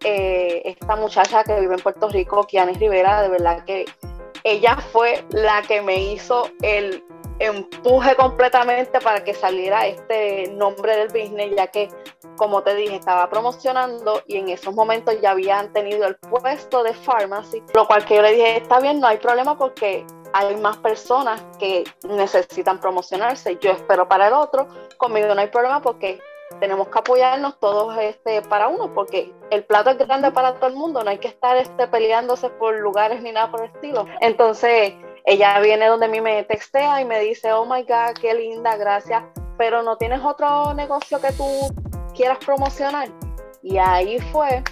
Eh, 0.04 0.64
esta 0.66 0.96
muchacha 0.96 1.44
que 1.44 1.60
vive 1.60 1.76
en 1.76 1.82
Puerto 1.82 2.10
Rico, 2.10 2.44
Kianis 2.46 2.80
Rivera, 2.80 3.22
de 3.22 3.30
verdad 3.30 3.64
que 3.66 3.86
ella 4.44 4.78
fue 4.92 5.24
la 5.30 5.62
que 5.62 5.82
me 5.82 6.02
hizo 6.02 6.50
el 6.62 7.04
empuje 7.42 8.16
completamente 8.16 9.00
para 9.00 9.24
que 9.24 9.34
saliera 9.34 9.88
este 9.88 10.48
nombre 10.52 10.96
del 10.96 11.08
business, 11.08 11.56
ya 11.56 11.68
que, 11.68 11.90
como 12.38 12.62
te 12.62 12.76
dije, 12.76 12.96
estaba 12.96 13.30
promocionando 13.30 14.22
y 14.28 14.38
en 14.38 14.50
esos 14.50 14.74
momentos 14.76 15.20
ya 15.22 15.32
habían 15.32 15.74
tenido 15.74 16.06
el 16.08 16.16
puesto 16.18 16.84
de 16.84 16.94
pharmacy, 16.94 17.64
lo 17.74 17.88
cual 17.88 18.06
que 18.06 18.16
yo 18.16 18.22
le 18.22 18.34
dije, 18.34 18.58
está 18.58 18.80
bien, 18.80 19.00
no 19.00 19.08
hay 19.08 19.18
problema 19.18 19.58
porque 19.58 20.06
hay 20.34 20.56
más 20.58 20.78
personas 20.78 21.42
que 21.60 21.84
necesitan 22.04 22.80
promocionarse. 22.80 23.58
Yo 23.60 23.72
espero 23.72 24.08
para 24.08 24.28
el 24.28 24.34
otro, 24.34 24.68
conmigo 24.98 25.34
no 25.34 25.42
hay 25.42 25.48
problema 25.48 25.82
porque 25.82 26.20
tenemos 26.60 26.90
que 26.90 27.00
apoyarnos 27.00 27.60
todos 27.60 27.98
este, 27.98 28.42
para 28.42 28.68
uno, 28.68 28.94
porque 28.94 29.34
el 29.50 29.64
plato 29.64 29.90
es 29.90 29.98
grande 29.98 30.32
para 30.32 30.56
todo 30.56 30.68
el 30.68 30.76
mundo, 30.76 31.04
no 31.04 31.10
hay 31.10 31.18
que 31.18 31.28
estar 31.28 31.58
este, 31.58 31.88
peleándose 31.88 32.50
por 32.50 32.78
lugares 32.80 33.22
ni 33.22 33.32
nada 33.32 33.50
por 33.50 33.62
el 33.62 33.72
estilo. 33.72 34.06
Entonces, 34.20 34.94
ella 35.26 35.60
viene 35.60 35.88
donde 35.88 36.08
a 36.08 36.10
mí 36.10 36.22
me 36.22 36.44
textea 36.44 37.02
y 37.02 37.06
me 37.06 37.20
dice, 37.20 37.52
oh 37.54 37.66
my 37.66 37.84
God, 37.84 38.14
qué 38.20 38.34
linda, 38.34 38.76
gracias, 38.78 39.24
pero 39.58 39.84
no 39.84 39.98
tienes 39.98 40.22
otro 40.24 40.74
negocio 40.74 41.20
que 41.22 41.32
tú 41.34 41.46
quieras 42.16 42.40
promocionar. 42.44 43.10
Y 43.62 43.78
ahí 43.78 44.20
fue 44.32 44.64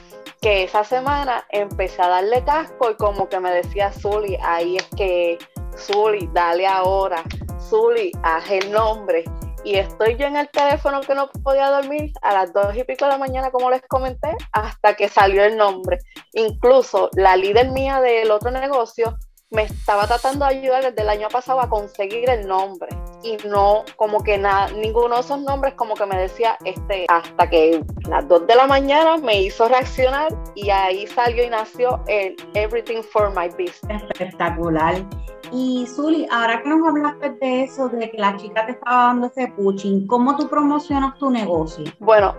que 0.41 0.63
esa 0.63 0.83
semana 0.83 1.45
empecé 1.49 2.01
a 2.01 2.09
darle 2.09 2.43
casco 2.43 2.91
y 2.91 2.95
como 2.95 3.27
que 3.29 3.39
me 3.39 3.51
decía 3.51 3.91
Zully, 3.91 4.37
ahí 4.41 4.77
es 4.77 4.87
que 4.95 5.37
Zully, 5.77 6.29
dale 6.33 6.65
ahora, 6.65 7.23
Zully, 7.59 8.11
haz 8.23 8.49
el 8.49 8.71
nombre. 8.71 9.25
Y 9.65 9.75
estoy 9.75 10.15
yo 10.15 10.25
en 10.25 10.37
el 10.37 10.49
teléfono 10.49 11.01
que 11.01 11.13
no 11.13 11.29
podía 11.43 11.69
dormir 11.69 12.13
a 12.21 12.33
las 12.33 12.53
dos 12.53 12.75
y 12.75 12.83
pico 12.85 13.05
de 13.05 13.11
la 13.11 13.17
mañana, 13.17 13.51
como 13.51 13.69
les 13.69 13.81
comenté, 13.87 14.35
hasta 14.53 14.95
que 14.95 15.09
salió 15.09 15.43
el 15.43 15.57
nombre. 15.57 15.99
Incluso 16.31 17.09
la 17.13 17.35
líder 17.35 17.71
mía 17.71 17.99
del 17.99 18.31
otro 18.31 18.51
negocio 18.51 19.17
me 19.51 19.63
estaba 19.63 20.05
tratando 20.05 20.45
de 20.45 20.57
ayudar 20.57 20.83
desde 20.83 21.01
el 21.01 21.09
año 21.09 21.27
pasado 21.29 21.59
a 21.59 21.69
conseguir 21.69 22.29
el 22.29 22.47
nombre 22.47 22.89
y 23.23 23.37
no 23.47 23.83
como 23.95 24.23
que 24.23 24.37
nada, 24.37 24.69
ninguno 24.71 25.15
de 25.15 25.21
esos 25.21 25.41
nombres 25.41 25.73
como 25.73 25.95
que 25.95 26.05
me 26.05 26.17
decía 26.17 26.57
este 26.65 27.05
hasta 27.09 27.49
que 27.49 27.83
las 28.07 28.27
2 28.27 28.47
de 28.47 28.55
la 28.55 28.67
mañana 28.67 29.17
me 29.17 29.41
hizo 29.41 29.67
reaccionar 29.67 30.33
y 30.55 30.69
ahí 30.69 31.07
salió 31.07 31.43
y 31.43 31.49
nació 31.49 32.01
el 32.07 32.35
Everything 32.53 33.01
for 33.01 33.33
My 33.35 33.49
Business. 33.49 34.03
Espectacular. 34.11 35.03
Y 35.51 35.87
Zuli, 35.87 36.27
ahora 36.31 36.61
que 36.61 36.69
nos 36.69 36.87
hablaste 36.87 37.31
de 37.31 37.63
eso, 37.63 37.89
de 37.89 38.11
que 38.11 38.17
la 38.17 38.37
chica 38.37 38.67
te 38.67 38.73
estaba 38.73 39.05
dando 39.05 39.27
ese 39.27 39.47
pushing, 39.47 40.05
¿cómo 40.05 40.37
tú 40.37 40.47
promocionas 40.47 41.17
tu 41.17 41.31
negocio? 41.31 41.85
Bueno, 41.99 42.35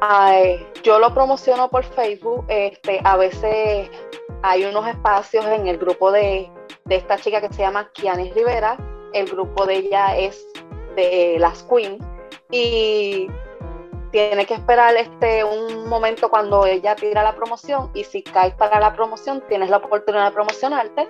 yo 0.84 0.98
lo 1.00 1.12
promociono 1.12 1.68
por 1.68 1.82
Facebook. 1.82 2.44
Este, 2.48 3.00
a 3.02 3.16
veces 3.16 3.90
hay 4.42 4.64
unos 4.64 4.86
espacios 4.86 5.44
en 5.46 5.66
el 5.66 5.78
grupo 5.78 6.12
de 6.12 6.50
de 6.84 6.96
esta 6.96 7.16
chica 7.16 7.40
que 7.40 7.52
se 7.52 7.62
llama 7.62 7.90
Kianis 7.92 8.34
Rivera. 8.34 8.76
El 9.12 9.26
grupo 9.26 9.66
de 9.66 9.76
ella 9.76 10.16
es 10.16 10.46
de 10.96 11.36
las 11.38 11.62
Queen. 11.64 11.98
Y 12.50 13.28
tiene 14.10 14.44
que 14.44 14.54
esperar 14.54 14.96
este 14.96 15.44
un 15.44 15.88
momento 15.88 16.28
cuando 16.28 16.66
ella 16.66 16.96
tira 16.96 17.22
la 17.22 17.34
promoción. 17.34 17.90
Y 17.94 18.04
si 18.04 18.22
caes 18.22 18.54
para 18.54 18.80
la 18.80 18.94
promoción 18.94 19.42
tienes 19.48 19.70
la 19.70 19.78
oportunidad 19.78 20.26
de 20.26 20.32
promocionarte. 20.32 21.08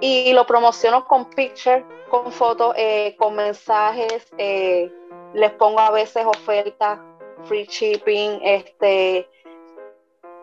Y 0.00 0.32
lo 0.32 0.46
promociono 0.46 1.06
con 1.06 1.30
pictures, 1.30 1.84
con 2.10 2.30
fotos, 2.32 2.74
eh, 2.76 3.14
con 3.16 3.36
mensajes, 3.36 4.26
eh, 4.38 4.92
les 5.34 5.52
pongo 5.52 5.80
a 5.80 5.90
veces 5.90 6.24
ofertas, 6.26 6.98
free 7.44 7.64
shipping, 7.66 8.40
este, 8.42 9.28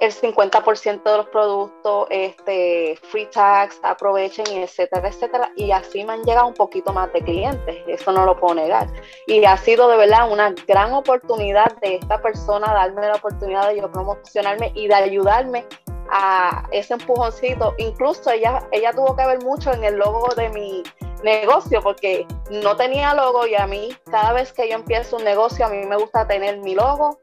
el 0.01 0.12
50% 0.12 1.03
de 1.03 1.17
los 1.17 1.27
productos, 1.27 2.08
este, 2.10 2.98
free 3.03 3.27
tax, 3.27 3.79
aprovechen, 3.84 4.46
etcétera, 4.48 5.08
etcétera. 5.08 5.51
Y 5.55 5.72
así 5.72 6.03
me 6.03 6.13
han 6.13 6.24
llegado 6.24 6.48
un 6.48 6.55
poquito 6.55 6.91
más 6.91 7.13
de 7.13 7.22
clientes, 7.22 7.77
eso 7.88 8.12
no 8.12 8.25
lo 8.25 8.36
puedo 8.36 8.55
negar. 8.55 8.88
Y 9.27 9.46
ha 9.46 9.55
sido 9.58 9.88
de 9.88 9.98
verdad 9.98 10.31
una 10.31 10.55
gran 10.67 10.91
oportunidad 10.93 11.72
de 11.81 11.98
esta 11.98 12.20
persona 12.20 12.74
darme 12.74 13.08
la 13.08 13.13
oportunidad 13.13 13.70
de 13.70 13.77
yo 13.77 13.91
promocionarme 13.91 14.72
y 14.74 14.88
de 14.88 14.96
ayudarme 14.96 15.65
a 16.10 16.67
ese 16.72 16.96
empujoncito. 16.96 17.75
Incluso 17.77 18.31
ella, 18.31 18.67
ella 18.72 18.93
tuvo 18.93 19.15
que 19.15 19.27
ver 19.27 19.43
mucho 19.43 19.72
en 19.72 19.84
el 19.84 19.98
logo 19.98 20.34
de 20.36 20.50
mi 20.50 20.81
negocio 21.24 21.79
porque 21.84 22.25
no 22.50 22.75
tenía 22.75 23.13
logo 23.13 23.46
y 23.46 23.53
a 23.53 23.67
mí 23.67 23.96
cada 24.10 24.34
vez 24.34 24.51
que 24.51 24.67
yo 24.67 24.74
empiezo 24.74 25.17
un 25.17 25.24
negocio 25.24 25.67
a 25.67 25.70
mí 25.70 25.86
me 25.86 25.96
gusta 25.96 26.27
tener 26.27 26.58
mi 26.58 26.74
logo 26.74 27.20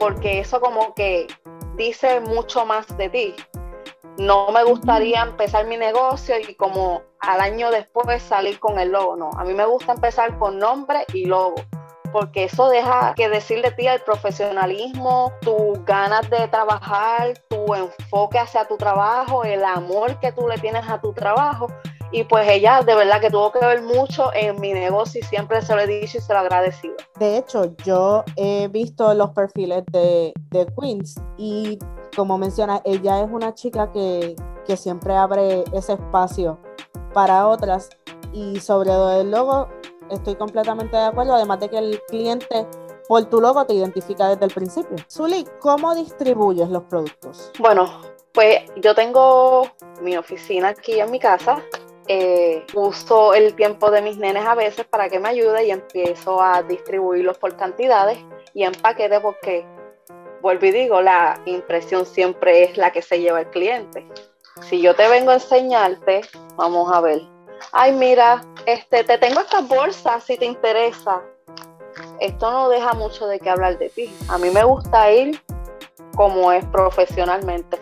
porque 0.00 0.40
eso 0.40 0.60
como 0.60 0.94
que 0.94 1.28
dice 1.76 2.20
mucho 2.20 2.64
más 2.64 2.86
de 2.96 3.08
ti. 3.08 3.34
No 4.18 4.50
me 4.50 4.64
gustaría 4.64 5.22
empezar 5.22 5.66
mi 5.66 5.76
negocio 5.76 6.36
y 6.38 6.54
como 6.54 7.02
al 7.20 7.40
año 7.40 7.70
después 7.70 8.22
salir 8.22 8.58
con 8.58 8.78
el 8.78 8.90
logo, 8.90 9.16
no. 9.16 9.30
A 9.36 9.44
mí 9.44 9.52
me 9.52 9.66
gusta 9.66 9.92
empezar 9.92 10.38
con 10.38 10.58
nombre 10.58 11.04
y 11.12 11.26
logo, 11.26 11.56
porque 12.12 12.44
eso 12.44 12.70
deja 12.70 13.14
que 13.14 13.28
decir 13.28 13.62
de 13.62 13.72
ti 13.72 13.86
el 13.86 14.00
profesionalismo, 14.00 15.32
tus 15.42 15.84
ganas 15.84 16.28
de 16.30 16.48
trabajar, 16.48 17.34
tu 17.48 17.74
enfoque 17.74 18.38
hacia 18.38 18.66
tu 18.66 18.78
trabajo, 18.78 19.44
el 19.44 19.62
amor 19.64 20.18
que 20.18 20.32
tú 20.32 20.48
le 20.48 20.56
tienes 20.58 20.88
a 20.88 20.98
tu 21.00 21.12
trabajo. 21.12 21.66
Y 22.12 22.24
pues 22.24 22.48
ella 22.48 22.82
de 22.82 22.94
verdad 22.94 23.20
que 23.20 23.30
tuvo 23.30 23.52
que 23.52 23.58
ver 23.58 23.82
mucho 23.82 24.30
en 24.34 24.60
mi 24.60 24.72
negocio 24.72 25.20
y 25.20 25.24
siempre 25.24 25.60
se 25.62 25.74
lo 25.74 25.80
he 25.80 25.86
dicho 25.86 26.18
y 26.18 26.20
se 26.20 26.32
lo 26.32 26.40
he 26.40 26.42
agradecido. 26.42 26.94
De 27.18 27.38
hecho, 27.38 27.74
yo 27.84 28.24
he 28.36 28.68
visto 28.68 29.12
los 29.14 29.30
perfiles 29.30 29.84
de, 29.92 30.32
de 30.50 30.66
Queens 30.78 31.20
y 31.36 31.78
como 32.16 32.38
menciona, 32.38 32.80
ella 32.84 33.20
es 33.20 33.28
una 33.30 33.54
chica 33.54 33.90
que, 33.92 34.36
que 34.64 34.76
siempre 34.76 35.14
abre 35.14 35.64
ese 35.72 35.94
espacio 35.94 36.58
para 37.12 37.46
otras 37.46 37.90
y 38.32 38.60
sobre 38.60 38.90
el 39.20 39.30
logo 39.30 39.68
estoy 40.10 40.36
completamente 40.36 40.96
de 40.96 41.04
acuerdo, 41.04 41.34
además 41.34 41.60
de 41.60 41.68
que 41.68 41.78
el 41.78 42.00
cliente 42.08 42.66
por 43.08 43.24
tu 43.26 43.40
logo 43.40 43.64
te 43.66 43.74
identifica 43.74 44.28
desde 44.28 44.46
el 44.46 44.52
principio. 44.52 44.96
Zuli, 45.10 45.46
¿cómo 45.60 45.94
distribuyes 45.94 46.68
los 46.68 46.84
productos? 46.84 47.52
Bueno, 47.58 47.88
Pues 48.36 48.64
yo 48.82 48.94
tengo 48.94 49.66
mi 50.02 50.14
oficina 50.14 50.68
aquí 50.68 51.00
en 51.00 51.10
mi 51.10 51.18
casa. 51.18 51.62
Eh, 52.08 52.64
uso 52.74 53.34
el 53.34 53.54
tiempo 53.54 53.90
de 53.90 54.00
mis 54.00 54.16
nenes 54.16 54.46
a 54.46 54.54
veces 54.54 54.86
para 54.86 55.08
que 55.08 55.18
me 55.18 55.28
ayude 55.28 55.66
y 55.66 55.72
empiezo 55.72 56.40
a 56.40 56.62
distribuirlos 56.62 57.36
por 57.36 57.56
cantidades 57.56 58.18
y 58.54 58.62
en 58.62 58.72
paquete 58.72 59.18
porque, 59.18 59.66
vuelvo 60.40 60.66
y 60.66 60.70
digo, 60.70 61.02
la 61.02 61.40
impresión 61.46 62.06
siempre 62.06 62.62
es 62.62 62.76
la 62.76 62.92
que 62.92 63.02
se 63.02 63.20
lleva 63.20 63.40
el 63.40 63.50
cliente. 63.50 64.06
Si 64.62 64.80
yo 64.80 64.94
te 64.94 65.08
vengo 65.08 65.32
a 65.32 65.34
enseñarte, 65.34 66.22
vamos 66.54 66.92
a 66.92 67.00
ver. 67.00 67.22
Ay, 67.72 67.92
mira, 67.92 68.40
este, 68.66 69.02
te 69.04 69.18
tengo 69.18 69.40
estas 69.40 69.66
bolsas 69.66 70.22
si 70.22 70.36
te 70.36 70.44
interesa. 70.44 71.22
Esto 72.20 72.50
no 72.50 72.68
deja 72.68 72.92
mucho 72.92 73.26
de 73.26 73.40
qué 73.40 73.50
hablar 73.50 73.78
de 73.78 73.90
ti. 73.90 74.14
A 74.28 74.38
mí 74.38 74.50
me 74.50 74.62
gusta 74.64 75.10
ir 75.10 75.40
como 76.14 76.52
es 76.52 76.64
profesionalmente. 76.66 77.78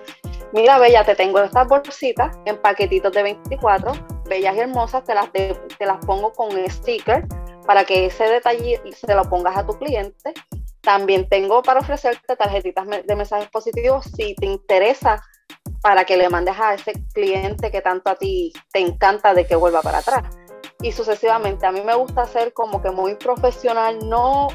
Mira, 0.52 0.78
Bella, 0.78 1.04
te 1.04 1.14
tengo 1.14 1.40
estas 1.40 1.66
bolsitas 1.69 2.37
en 2.45 2.57
paquetitos 2.59 3.12
de 3.12 3.23
24, 3.23 3.93
bellas 4.28 4.57
y 4.57 4.61
hermosas, 4.61 5.04
te 5.04 5.14
las, 5.14 5.31
te 5.33 5.87
las 5.87 6.04
pongo 6.04 6.33
con 6.33 6.50
sticker 6.69 7.26
para 7.66 7.85
que 7.85 8.07
ese 8.07 8.25
detalle 8.25 8.81
se 8.93 9.14
lo 9.14 9.25
pongas 9.25 9.57
a 9.57 9.66
tu 9.66 9.78
cliente. 9.78 10.35
También 10.81 11.28
tengo 11.28 11.62
para 11.62 11.81
ofrecerte 11.81 12.37
tarjetitas 12.37 12.87
de 13.07 13.16
mensajes 13.16 13.49
positivos 13.49 14.04
si 14.16 14.35
te 14.35 14.47
interesa 14.47 15.23
para 15.81 16.04
que 16.04 16.16
le 16.16 16.28
mandes 16.28 16.59
a 16.59 16.75
ese 16.75 16.93
cliente 17.12 17.71
que 17.71 17.81
tanto 17.81 18.11
a 18.11 18.16
ti 18.16 18.52
te 18.73 18.81
encanta 18.81 19.35
de 19.35 19.47
que 19.47 19.57
vuelva 19.57 19.83
para 19.83 19.99
atrás. 19.99 20.23
Y 20.81 20.93
sucesivamente, 20.93 21.66
a 21.66 21.73
mí 21.73 21.81
me 21.81 21.95
gusta 21.95 22.26
ser 22.26 22.52
como 22.52 22.83
que 22.83 22.90
muy 22.90 23.14
profesional, 23.16 23.99
no 24.09 24.49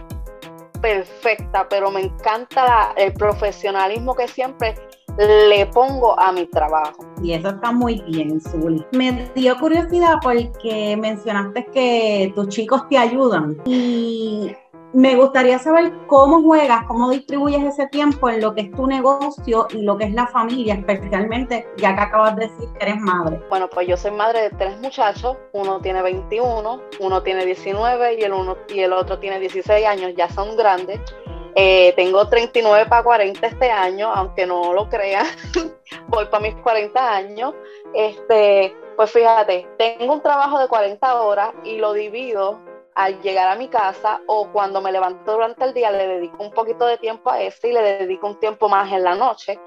perfecta, 0.82 1.68
pero 1.68 1.92
me 1.92 2.02
encanta 2.02 2.94
el 2.96 3.14
profesionalismo 3.14 4.16
que 4.16 4.28
siempre 4.28 4.76
le 5.18 5.66
pongo 5.68 6.20
a 6.20 6.32
mi 6.32 6.46
trabajo. 6.46 7.06
Y 7.22 7.34
eso 7.34 7.50
está 7.50 7.72
muy 7.72 8.01
bien, 8.08 8.39
Zuli. 8.39 8.86
Me 8.94 9.30
dio 9.36 9.58
curiosidad 9.58 10.16
porque 10.22 10.98
mencionaste 10.98 11.66
que 11.74 12.32
tus 12.36 12.50
chicos 12.50 12.88
te 12.89 12.98
ayudan 12.98 13.58
y 13.66 14.56
me 14.94 15.16
gustaría 15.16 15.60
saber 15.60 15.94
cómo 16.08 16.42
juegas, 16.42 16.86
cómo 16.88 17.12
distribuyes 17.12 17.63
ese 17.63 17.88
tiempo 17.88 18.30
en 18.30 18.42
lo 18.42 18.56
que 18.56 18.62
es 18.62 18.72
tu 18.72 18.88
negocio 18.88 19.68
y 19.72 19.84
lo 19.84 19.98
que 19.98 20.06
es 20.06 20.13
la 20.13 20.28
familia, 20.28 20.75
especialmente 20.75 21.68
ya 21.78 21.96
que 21.96 22.01
acabas 22.01 22.36
de 22.36 22.48
decir 22.48 22.70
que 22.74 22.86
eres 22.86 23.00
madre. 23.00 23.39
Bueno, 23.50 23.70
pues 23.70 23.88
yo 23.88 23.96
soy 23.98 24.12
madre 24.12 24.42
de 24.42 24.50
tres 24.51 24.80
muchachos, 24.82 25.38
uno 25.54 25.80
tiene 25.80 26.01
21, 26.01 26.82
uno 27.00 27.24
tiene 27.24 27.46
19 27.46 28.16
y 28.20 28.24
el, 28.24 28.34
uno, 28.34 28.58
y 28.68 28.80
el 28.80 28.94
otro 28.94 29.20
tiene 29.20 29.39
16 29.39 29.86
años, 29.86 30.13
ya 30.18 30.30
son 30.30 30.58
grandes. 30.58 31.00
Eh, 31.56 31.94
tengo 31.96 32.27
39 32.27 32.86
para 32.88 33.03
40 33.03 33.48
este 33.48 33.72
año, 33.72 34.12
aunque 34.13 34.46
no 34.46 34.74
lo 34.74 34.89
crean, 34.89 35.25
voy 36.08 36.25
para 36.25 36.44
mis 36.44 36.56
40 36.56 37.15
años. 37.15 37.53
Este, 37.94 38.75
pues 38.96 39.12
fíjate, 39.12 39.68
tengo 39.77 40.13
un 40.13 40.22
trabajo 40.22 40.60
de 40.60 40.68
40 40.68 41.22
horas 41.22 41.53
y 41.63 41.77
lo 41.77 41.94
divido 41.94 42.60
al 42.96 43.22
llegar 43.22 43.48
a 43.48 43.56
mi 43.56 43.70
casa 43.70 44.22
o 44.27 44.51
cuando 44.51 44.82
me 44.82 44.91
levanto 44.91 45.32
durante 45.32 45.63
el 45.63 45.74
día 45.74 45.89
le 45.89 46.06
dedico 46.06 46.44
un 46.44 46.51
poquito 46.51 46.86
de 46.86 46.98
tiempo 46.98 47.29
a 47.29 47.41
este 47.41 47.70
y 47.70 47.74
le 47.74 47.82
dedico 47.82 48.27
un 48.27 48.39
tiempo 48.39 48.68
más 48.68 48.91
en 48.91 49.03
la 49.03 49.15
noche. 49.15 49.58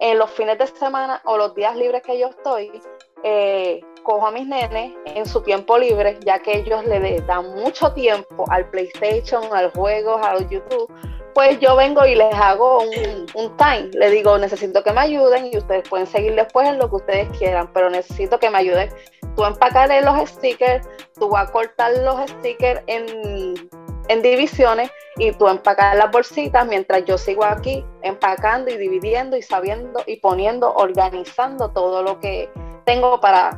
En 0.00 0.18
los 0.18 0.30
fines 0.30 0.58
de 0.58 0.66
semana 0.66 1.20
o 1.26 1.36
los 1.36 1.54
días 1.54 1.76
libres 1.76 2.02
que 2.02 2.18
yo 2.18 2.28
estoy, 2.28 2.82
eh, 3.22 3.80
cojo 4.02 4.26
a 4.26 4.30
mis 4.30 4.46
nenes 4.46 4.94
en 5.04 5.26
su 5.26 5.42
tiempo 5.42 5.78
libre, 5.78 6.18
ya 6.24 6.40
que 6.40 6.58
ellos 6.58 6.84
le 6.86 7.20
dan 7.20 7.54
mucho 7.54 7.92
tiempo 7.92 8.44
al 8.50 8.68
PlayStation, 8.70 9.44
al 9.52 9.70
juego, 9.72 10.16
al 10.16 10.48
YouTube, 10.48 10.90
pues 11.34 11.58
yo 11.60 11.76
vengo 11.76 12.04
y 12.06 12.14
les 12.14 12.34
hago 12.34 12.82
un, 12.82 13.56
time. 13.56 13.90
Le 13.92 14.10
digo, 14.10 14.36
necesito 14.38 14.82
que 14.82 14.92
me 14.92 15.00
ayuden 15.00 15.46
y 15.46 15.56
ustedes 15.58 15.88
pueden 15.88 16.06
seguir 16.06 16.34
después 16.34 16.68
en 16.68 16.78
lo 16.78 16.88
que 16.88 16.96
ustedes 16.96 17.38
quieran, 17.38 17.72
pero 17.72 17.90
necesito 17.90 18.38
que 18.38 18.50
me 18.50 18.58
ayuden. 18.58 18.90
Tú 19.36 19.44
empacarle 19.44 20.02
los 20.02 20.28
stickers, 20.28 20.88
tú 21.18 21.28
vas 21.28 21.48
a 21.48 21.52
cortar 21.52 21.92
los 21.98 22.28
stickers 22.30 22.82
en, 22.86 23.70
en 24.08 24.22
divisiones 24.22 24.90
y 25.16 25.32
tú 25.32 25.48
empacar 25.48 25.96
las 25.96 26.10
bolsitas 26.10 26.66
mientras 26.66 27.04
yo 27.04 27.16
sigo 27.16 27.44
aquí 27.44 27.84
empacando 28.02 28.70
y 28.70 28.76
dividiendo 28.76 29.36
y 29.36 29.42
sabiendo 29.42 30.02
y 30.06 30.16
poniendo, 30.16 30.72
organizando 30.74 31.70
todo 31.70 32.02
lo 32.02 32.18
que 32.18 32.50
tengo 32.84 33.20
para 33.20 33.56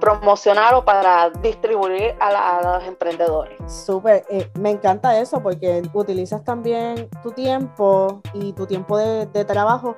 promocionar 0.00 0.74
o 0.74 0.84
para 0.84 1.30
distribuir 1.42 2.14
a, 2.20 2.60
los 2.62 2.84
emprendedores. 2.88 3.56
Súper, 3.70 4.24
eh, 4.30 4.50
me 4.58 4.70
encanta 4.70 5.18
eso 5.20 5.42
porque 5.42 5.82
utilizas 5.92 6.42
también 6.42 7.08
tu 7.22 7.30
tiempo 7.32 8.20
y 8.34 8.52
tu 8.54 8.66
tiempo 8.66 8.98
de, 8.98 9.26
trabajo, 9.44 9.96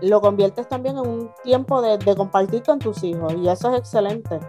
lo 0.00 0.20
conviertes 0.20 0.68
también 0.68 0.96
en 0.96 1.06
un 1.06 1.30
tiempo 1.42 1.82
de, 1.82 1.98
compartir 2.16 2.62
con 2.62 2.78
tus 2.78 3.02
hijos 3.02 3.34
y 3.34 3.48
eso 3.48 3.72
es 3.72 3.80
excelente. 3.80 4.40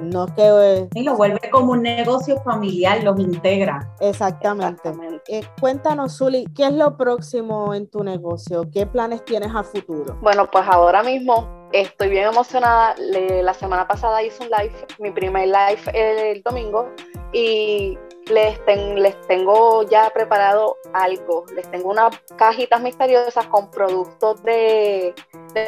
No 0.00 0.24
es 0.24 0.32
que... 0.32 0.42
Eh, 0.42 0.88
y 0.94 1.02
lo 1.02 1.16
vuelve 1.16 1.38
como 1.50 1.72
un 1.72 1.82
negocio 1.82 2.40
familiar, 2.40 3.04
los 3.04 3.20
integra. 3.20 3.92
Exactamente. 4.00 4.90
Eh, 5.28 5.42
cuéntanos, 5.60 6.16
Zuli, 6.16 6.46
¿qué 6.56 6.64
es 6.64 6.72
lo 6.72 6.96
próximo 6.96 7.74
en 7.74 7.90
tu 7.90 8.02
negocio? 8.02 8.62
¿Qué 8.72 8.86
planes 8.86 9.22
tienes 9.26 9.54
a 9.54 9.62
futuro? 9.62 10.16
Bueno, 10.22 10.48
pues 10.50 10.64
ahora 10.66 11.02
mismo 11.02 11.61
Estoy 11.72 12.10
bien 12.10 12.24
emocionada. 12.24 12.94
la 12.98 13.54
semana 13.54 13.88
pasada 13.88 14.22
hice 14.22 14.42
un 14.42 14.50
live, 14.50 14.86
mi 14.98 15.10
primer 15.10 15.48
live 15.48 15.80
el 15.94 16.42
domingo, 16.42 16.90
y 17.32 17.98
les, 18.26 18.60
les 18.66 19.20
tengo 19.26 19.82
ya 19.84 20.10
preparado 20.10 20.76
algo. 20.92 21.46
Les 21.54 21.70
tengo 21.70 21.90
unas 21.90 22.14
cajitas 22.36 22.80
misteriosas 22.80 23.46
con 23.46 23.70
productos 23.70 24.42
de, 24.42 25.14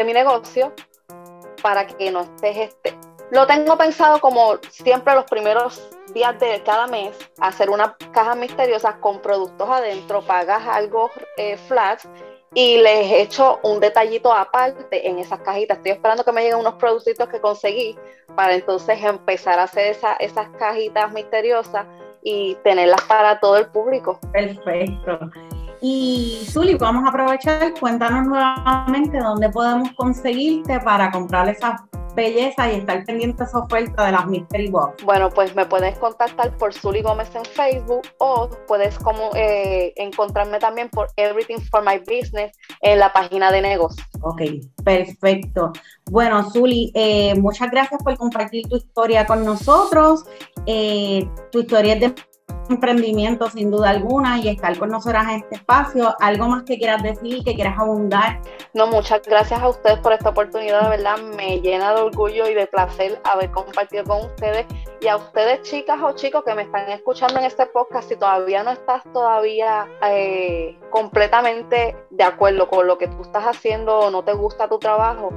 mi 0.05 0.13
negocio 0.13 0.75
para 1.63 1.87
que 1.87 2.11
no 2.11 2.21
estés 2.21 2.57
este. 2.57 2.99
Lo 3.31 3.47
tengo 3.47 3.79
pensado 3.79 4.21
como 4.21 4.59
siempre 4.69 5.15
los 5.15 5.25
primeros 5.25 5.89
días 6.13 6.39
de 6.39 6.63
cada 6.63 6.87
mes, 6.87 7.17
hacer 7.41 7.71
una 7.71 7.97
caja 8.13 8.35
misteriosa 8.35 9.01
con 9.01 9.21
productos 9.23 9.69
adentro, 9.71 10.21
pagas 10.21 10.67
algo 10.69 11.11
eh, 11.39 11.57
flash 11.57 12.05
y 12.55 12.79
les 12.79 13.11
he 13.11 13.23
hecho 13.23 13.59
un 13.65 13.81
detallito 13.81 14.33
aparte 14.33 15.09
en 15.09 15.19
esas 15.19 15.41
cajitas. 15.41 15.79
Estoy 15.79 15.93
esperando 15.93 16.25
que 16.25 16.33
me 16.33 16.43
lleguen 16.43 16.59
unos 16.59 16.75
productos 16.75 17.29
que 17.29 17.41
conseguí 17.41 17.97
para 18.37 18.55
entonces 18.55 19.03
empezar 19.03 19.59
a 19.59 19.65
hacer 19.65 19.97
esas 20.21 20.49
cajitas 20.59 21.13
misteriosas 21.13 21.87
y 22.23 22.55
tenerlas 22.63 23.03
para 23.03 23.41
todo 23.41 23.59
el 23.59 23.67
público. 23.67 24.19
Perfecto. 24.33 25.19
Y 25.87 26.47
Zuli, 26.51 26.77
vamos 26.77 27.05
a 27.05 27.11
aprovechar, 27.11 27.75
cuéntanos 27.79 28.27
nuevamente 28.27 29.19
dónde 29.19 29.51
podemos 29.51 29.93
conseguirte 29.93 30.81
para 30.81 31.11
comprar 31.11 31.47
esas 31.51 31.83
belleza 32.15 32.73
y 32.73 32.77
estar 32.77 33.05
pendiente 33.05 33.43
de 33.43 33.49
esa 33.51 33.59
oferta 33.59 34.07
de 34.07 34.13
las 34.13 34.27
Mystery 34.27 34.71
Box. 34.71 35.05
Bueno, 35.05 35.29
pues 35.29 35.55
me 35.55 35.67
puedes 35.67 35.99
contactar 35.99 36.57
por 36.57 36.73
Zuli 36.73 37.03
Gómez 37.03 37.29
en 37.35 37.45
Facebook 37.45 38.01
o 38.17 38.49
puedes 38.67 38.99
como 38.99 39.31
eh, 39.35 39.93
encontrarme 39.97 40.59
también 40.59 40.89
por 40.89 41.09
Everything 41.17 41.59
for 41.71 41.85
My 41.85 41.99
Business 41.99 42.57
en 42.81 42.99
la 42.99 43.13
página 43.13 43.53
de 43.53 43.61
negocio. 43.61 44.03
Ok, 44.23 44.41
perfecto. 44.85 45.71
Bueno, 46.11 46.51
Zuli, 46.51 46.93
eh, 46.95 47.35
muchas 47.35 47.71
gracias 47.71 48.03
por 48.03 48.17
compartir 48.17 48.67
tu 48.69 48.77
historia 48.77 49.27
con 49.27 49.45
nosotros. 49.45 50.25
Eh, 50.65 51.29
tu 51.53 51.61
historia 51.61 51.93
es 51.93 52.01
de 52.01 52.15
emprendimiento 52.69 53.49
sin 53.51 53.71
duda 53.71 53.91
alguna 53.91 54.39
y 54.39 54.49
estar 54.49 54.77
con 54.79 54.91
nosotras 54.91 55.25
en 55.25 55.41
este 55.41 55.57
espacio. 55.57 56.15
¿Algo 56.21 56.49
más 56.49 56.65
que 56.65 56.79
quieras 56.79 57.03
decir, 57.03 57.43
que 57.45 57.55
quieras 57.55 57.79
abundar? 57.79 58.41
No, 58.73 58.87
muchas 58.87 59.23
gracias 59.23 59.61
a 59.61 59.69
ustedes 59.69 59.99
por 59.99 60.13
esta 60.13 60.31
oportunidad, 60.31 60.83
de 60.83 60.89
verdad 60.97 61.19
me 61.37 61.61
llena 61.61 61.95
de 61.95 62.03
orgullo 62.03 62.49
y 62.49 62.55
de 62.55 62.67
placer 62.67 63.21
haber 63.25 63.51
compartido 63.51 64.05
con 64.05 64.27
ustedes 64.27 64.67
y 65.01 65.09
a 65.09 65.17
ustedes 65.17 65.63
chicas 65.63 65.99
o 66.03 66.13
chicos 66.13 66.43
que 66.45 66.55
me 66.55 66.63
están 66.63 66.89
escuchando 66.91 67.39
en 67.39 67.45
este 67.45 67.67
podcast, 67.67 68.09
si 68.09 68.17
todavía 68.17 68.63
no 68.63 68.71
estás 68.71 69.03
todavía 69.13 69.87
eh, 70.03 70.79
completamente 70.91 71.97
de 72.11 72.25
acuerdo 72.25 72.69
con 72.69 72.87
lo 72.87 72.97
que 72.97 73.09
tú 73.09 73.23
estás 73.23 73.45
haciendo 73.45 73.99
o 73.99 74.11
no 74.11 74.23
te 74.25 74.33
gusta 74.33 74.69
tu 74.69 74.79
trabajo, 74.79 75.31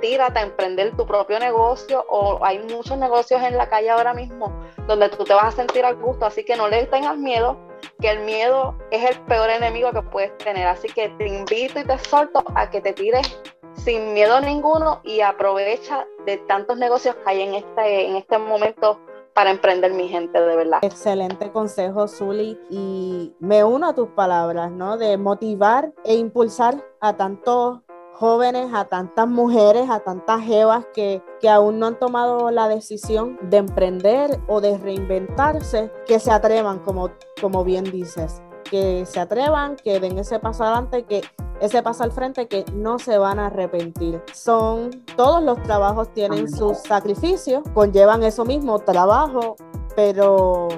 tírate 0.00 0.38
a 0.38 0.42
emprender 0.42 0.96
tu 0.96 1.06
propio 1.06 1.38
negocio 1.38 2.04
o 2.08 2.44
hay 2.44 2.58
muchos 2.60 2.96
negocios 2.98 3.42
en 3.42 3.56
la 3.56 3.68
calle 3.68 3.90
ahora 3.90 4.14
mismo 4.14 4.52
donde 4.86 5.08
tú 5.08 5.24
te 5.24 5.34
vas 5.34 5.46
a 5.46 5.52
sentir 5.52 5.84
al 5.84 5.96
gusto, 5.96 6.26
así 6.26 6.44
que 6.44 6.56
no 6.56 6.68
le 6.68 6.86
tengas 6.86 7.16
miedo, 7.16 7.56
que 8.00 8.10
el 8.10 8.20
miedo 8.20 8.76
es 8.90 9.10
el 9.10 9.20
peor 9.22 9.50
enemigo 9.50 9.90
que 9.92 10.02
puedes 10.02 10.36
tener, 10.38 10.66
así 10.66 10.88
que 10.88 11.08
te 11.10 11.26
invito 11.26 11.80
y 11.80 11.84
te 11.84 11.94
exhorto 11.94 12.44
a 12.54 12.70
que 12.70 12.80
te 12.80 12.92
tires 12.92 13.38
sin 13.74 14.14
miedo 14.14 14.40
ninguno 14.40 15.00
y 15.04 15.20
aprovecha 15.20 16.06
de 16.24 16.38
tantos 16.38 16.78
negocios 16.78 17.14
que 17.16 17.30
hay 17.30 17.42
en 17.42 17.54
este, 17.54 18.06
en 18.06 18.16
este 18.16 18.38
momento 18.38 19.00
para 19.34 19.50
emprender 19.50 19.92
mi 19.92 20.08
gente, 20.08 20.40
de 20.40 20.56
verdad. 20.56 20.78
Excelente 20.80 21.52
consejo, 21.52 22.08
Zuli, 22.08 22.58
y 22.70 23.34
me 23.38 23.64
uno 23.64 23.90
a 23.90 23.94
tus 23.94 24.08
palabras, 24.08 24.70
¿no? 24.70 24.96
De 24.96 25.18
motivar 25.18 25.92
e 26.04 26.14
impulsar 26.14 26.82
a 27.00 27.12
tantos 27.18 27.80
jóvenes, 28.18 28.72
a 28.72 28.86
tantas 28.86 29.28
mujeres, 29.28 29.90
a 29.90 30.00
tantas 30.00 30.42
jevas 30.42 30.86
que, 30.94 31.22
que 31.40 31.48
aún 31.48 31.78
no 31.78 31.86
han 31.86 31.98
tomado 31.98 32.50
la 32.50 32.68
decisión 32.68 33.38
de 33.42 33.58
emprender 33.58 34.40
o 34.48 34.60
de 34.60 34.78
reinventarse, 34.78 35.92
que 36.06 36.18
se 36.18 36.30
atrevan, 36.30 36.78
como, 36.78 37.10
como 37.40 37.62
bien 37.62 37.84
dices, 37.84 38.42
que 38.70 39.04
se 39.06 39.20
atrevan, 39.20 39.76
que 39.76 40.00
den 40.00 40.18
ese 40.18 40.38
paso 40.38 40.64
adelante, 40.64 41.04
que 41.04 41.22
ese 41.60 41.82
paso 41.82 42.04
al 42.04 42.12
frente 42.12 42.48
que 42.48 42.64
no 42.72 42.98
se 42.98 43.18
van 43.18 43.38
a 43.38 43.46
arrepentir. 43.46 44.22
Son 44.32 44.90
todos 45.16 45.42
los 45.42 45.62
trabajos 45.62 46.12
tienen 46.12 46.50
sus 46.50 46.78
sacrificios, 46.78 47.62
conllevan 47.74 48.22
eso 48.22 48.44
mismo, 48.44 48.78
trabajo, 48.78 49.56
pero 49.94 50.68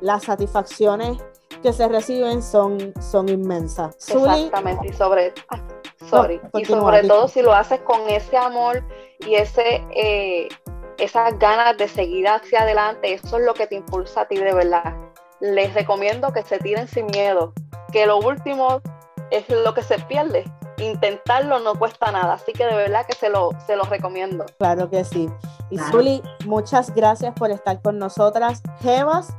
las 0.00 0.24
satisfacciones 0.24 1.18
que 1.62 1.72
se 1.72 1.88
reciben 1.88 2.42
son, 2.42 2.94
son 3.00 3.28
inmensas. 3.28 3.96
Exactamente, 4.08 4.88
y 4.88 4.92
sobre, 4.92 5.34
sorry, 6.06 6.40
y 6.54 6.64
sobre 6.64 7.02
todo 7.02 7.28
si 7.28 7.42
lo 7.42 7.52
haces 7.52 7.80
con 7.80 8.08
ese 8.08 8.36
amor 8.36 8.82
y 9.20 9.34
ese 9.34 9.84
eh, 9.94 10.48
esas 10.98 11.38
ganas 11.38 11.76
de 11.76 11.88
seguir 11.88 12.28
hacia 12.28 12.62
adelante, 12.62 13.14
eso 13.14 13.38
es 13.38 13.44
lo 13.44 13.54
que 13.54 13.66
te 13.66 13.76
impulsa 13.76 14.22
a 14.22 14.28
ti 14.28 14.36
de 14.36 14.52
verdad. 14.52 14.94
Les 15.40 15.72
recomiendo 15.72 16.32
que 16.32 16.42
se 16.42 16.58
tiren 16.58 16.88
sin 16.88 17.06
miedo, 17.06 17.52
que 17.92 18.06
lo 18.06 18.18
último 18.18 18.80
es 19.30 19.48
lo 19.48 19.72
que 19.74 19.82
se 19.82 19.98
pierde. 20.00 20.44
Intentarlo 20.78 21.60
no 21.60 21.74
cuesta 21.76 22.10
nada, 22.10 22.34
así 22.34 22.52
que 22.52 22.66
de 22.66 22.74
verdad 22.74 23.06
que 23.06 23.14
se 23.14 23.28
lo, 23.28 23.50
se 23.66 23.76
lo 23.76 23.84
recomiendo. 23.84 24.46
Claro 24.58 24.90
que 24.90 25.04
sí. 25.04 25.28
Y 25.70 25.78
Zuli, 25.78 26.22
muchas 26.46 26.94
gracias 26.94 27.34
por 27.34 27.50
estar 27.50 27.80
con 27.82 27.98
nosotras. 27.98 28.62
Jevas, 28.80 29.32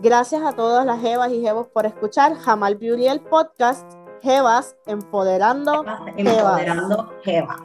gracias 0.00 0.42
a 0.42 0.52
todas 0.52 0.86
las 0.86 1.00
Jevas 1.00 1.32
y 1.32 1.40
Jevos 1.40 1.66
por 1.68 1.86
escuchar 1.86 2.36
Jamal 2.36 2.76
Beauty 2.76 3.08
el 3.08 3.20
podcast. 3.20 3.90
Jevas, 4.22 4.76
empoderando, 4.86 5.84
empoderando 6.16 7.12
Jevas. 7.22 7.56